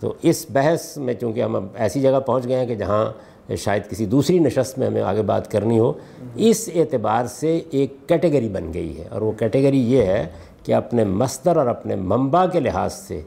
تو 0.00 0.14
اس 0.22 0.46
بحث 0.50 0.96
میں 0.96 1.14
چونکہ 1.14 1.42
ہم 1.42 1.56
اب 1.56 1.64
ایسی 1.74 2.00
جگہ 2.00 2.20
پہنچ 2.26 2.48
گئے 2.48 2.56
ہیں 2.56 2.66
کہ 2.66 2.74
جہاں 2.74 3.12
شاید 3.58 3.90
کسی 3.90 4.06
دوسری 4.06 4.38
نشست 4.38 4.78
میں 4.78 4.86
ہمیں 4.86 5.02
آگے 5.02 5.22
بات 5.22 5.50
کرنی 5.50 5.78
ہو، 5.78 5.92
اس 6.36 6.70
اعتبار 6.74 7.24
سے 7.24 7.60
ایک 7.70 7.94
کیٹیگری 8.06 8.48
بن 8.48 8.74
گئی 8.74 8.98
ہے۔ 8.98 9.04
اور 9.10 9.22
وہ 9.22 9.32
کیٹیگری 9.32 9.92
یہ 9.92 10.02
ہے 10.02 10.26
کہ 10.62 10.74
اپنے 10.74 11.04
مستر 11.04 11.56
اور 11.56 11.66
اپنے 11.66 11.94
منبع 11.94 12.46
کے 12.46 12.60
لحاظ 12.60 12.92
سے 12.92 13.20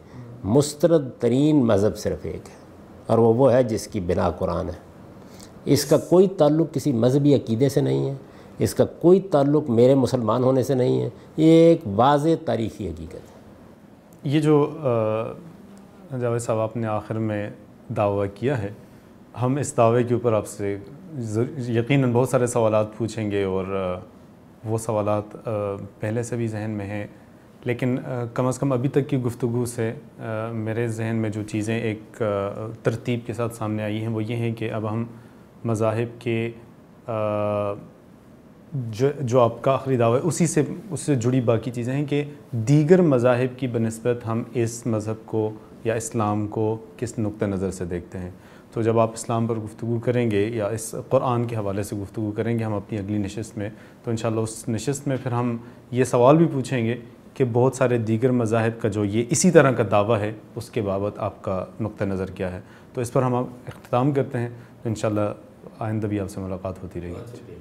مسترد 0.43 1.09
ترین 1.19 1.55
مذہب 1.65 1.97
صرف 1.97 2.19
ایک 2.23 2.49
ہے۔ 2.49 2.58
اور 3.09 3.17
وہ 3.17 3.33
وہ 3.33 3.53
ہے 3.53 3.63
جس 3.63 3.87
کی 3.87 3.99
بنا 3.99 4.29
قرآن 4.29 4.67
ہے۔ 4.67 4.79
اس 5.65 5.85
کا 5.85 5.97
کوئی 5.97 6.27
تعلق 6.27 6.73
کسی 6.73 6.91
مذہبی 6.93 7.35
عقیدے 7.35 7.69
سے 7.69 7.81
نہیں 7.81 8.09
ہے۔ 8.09 8.15
اس 8.59 8.73
کا 8.73 8.85
کوئی 8.85 9.21
تعلق 9.21 9.69
میرے 9.69 9.95
مسلمان 9.95 10.43
ہونے 10.43 10.63
سے 10.63 10.73
نہیں 10.73 11.01
ہے۔ 11.01 11.09
یہ 11.37 11.51
ایک 11.51 11.81
واضح 11.95 12.29
تاریخی 12.45 12.89
حقیقت 12.89 13.15
ہے۔ 13.15 13.37
یہ 14.23 14.39
جو 14.39 14.73
جاوید 16.21 16.41
صاحب، 16.41 16.59
آپ 16.59 16.77
نے 16.77 16.87
آخر 16.87 17.15
میں 17.15 17.49
دعویٰ 17.97 18.25
کیا 18.35 18.61
ہے، 18.61 18.69
ہم 19.41 19.55
اس 19.55 19.77
دعوے 19.77 20.03
کے 20.03 20.13
اوپر 20.13 20.33
آپ 20.33 20.47
سے 20.47 20.77
یقیناً 21.67 22.11
بہت 22.13 22.29
سارے 22.29 22.47
سوالات 22.47 22.97
پوچھیں 22.97 23.31
گے 23.31 23.43
اور 23.43 23.95
وہ 24.65 24.77
سوالات 24.77 25.49
پہلے 25.99 26.23
سے 26.23 26.35
بھی 26.35 26.47
ذہن 26.47 26.71
میں 26.71 26.85
ہیں۔ 26.85 27.07
لیکن 27.65 27.97
کم 28.33 28.45
از 28.47 28.59
کم 28.59 28.71
ابھی 28.71 28.89
تک 28.89 29.09
کی 29.09 29.17
گفتگو 29.17 29.65
سے 29.65 29.91
میرے 30.53 30.87
ذہن 30.87 31.15
میں 31.15 31.29
جو 31.29 31.41
چیزیں 31.47 31.77
ایک 31.79 32.23
ترتیب 32.83 33.19
کے 33.25 33.33
ساتھ 33.33 33.55
سامنے 33.55 33.83
آئی 33.83 33.99
ہیں، 34.01 34.07
وہ 34.07 34.23
یہ 34.23 34.35
ہیں 34.35 34.53
کہ 34.57 34.71
اب 34.71 34.91
ہم 34.91 35.05
مذاہب 35.65 36.21
کے 36.21 36.51
جو 38.91 39.07
جو 39.19 39.39
آپ 39.39 39.61
کا 39.61 39.71
آخری 39.73 39.97
دعویٰ 39.97 40.19
ہے، 40.19 40.27
اسی 40.27 40.47
سے، 40.47 40.61
اس 40.91 40.99
سے 40.99 41.15
جڑی 41.15 41.41
باقی 41.41 41.71
چیزیں 41.71 41.93
ہیں 41.93 42.05
کہ 42.05 42.23
دیگر 42.51 43.01
مذاہب 43.01 43.59
کی 43.59 43.67
بنسبت 43.67 44.27
ہم 44.27 44.43
اس 44.53 44.85
مذہب 44.87 45.25
کو 45.25 45.49
یا 45.83 45.93
اسلام 45.93 46.47
کو 46.47 46.75
کس 46.97 47.17
نقطہ 47.19 47.45
نظر 47.45 47.71
سے 47.71 47.85
دیکھتے 47.85 48.17
ہیں۔ 48.17 48.29
تو 48.73 48.81
جب 48.81 48.99
آپ 48.99 49.11
اسلام 49.13 49.47
پر 49.47 49.55
گفتگو 49.57 49.97
کریں 50.03 50.29
گے 50.31 50.47
یا 50.53 50.67
اس 50.67 50.93
قرآن 51.09 51.45
کے 51.47 51.55
حوالے 51.55 51.83
سے 51.83 51.95
گفتگو 51.95 52.31
کریں 52.35 52.57
گے 52.59 52.63
ہم 52.63 52.73
اپنی 52.73 52.97
اگلی 52.97 53.17
نشست 53.17 53.57
میں، 53.57 53.69
تو 54.03 54.11
انشاءاللہ 54.11 54.41
اس 54.41 54.67
نشست 54.69 55.07
میں 55.07 55.17
پھر 55.23 55.31
ہم 55.31 55.55
یہ 55.91 56.03
سوال 56.03 56.37
بھی 56.37 56.45
پوچھیں 56.53 56.85
گے 56.85 56.95
کہ 57.39 57.45
بہت 57.53 57.75
سارے 57.75 57.97
دیگر 57.97 58.31
مذاہب 58.31 58.81
کا 58.81 58.89
جو 58.89 59.05
یہ 59.05 59.23
اسی 59.29 59.51
طرح 59.51 59.71
کا 59.71 59.83
دعویٰ 59.91 60.19
ہے، 60.19 60.33
اس 60.55 60.69
کے 60.69 60.81
بابت 60.81 61.19
آپ 61.19 61.43
کا 61.43 61.65
نقطہ 61.81 62.03
نظر 62.03 62.31
کیا 62.31 62.51
ہے۔ 62.51 62.59
تو 62.93 63.01
اس 63.01 63.13
پر 63.13 63.21
ہم 63.21 63.35
اختتام 63.35 64.11
کرتے 64.11 64.37
ہیں۔ 64.37 64.49
تو 64.83 64.89
انشاءاللہ 64.89 65.33
آئندہ 65.79 66.07
بھی 66.07 66.19
آپ 66.19 66.29
سے 66.29 66.39
ملاقات 66.39 66.83
ہوتی 66.83 67.01
رہے 67.01 67.09
گی۔ 67.09 67.55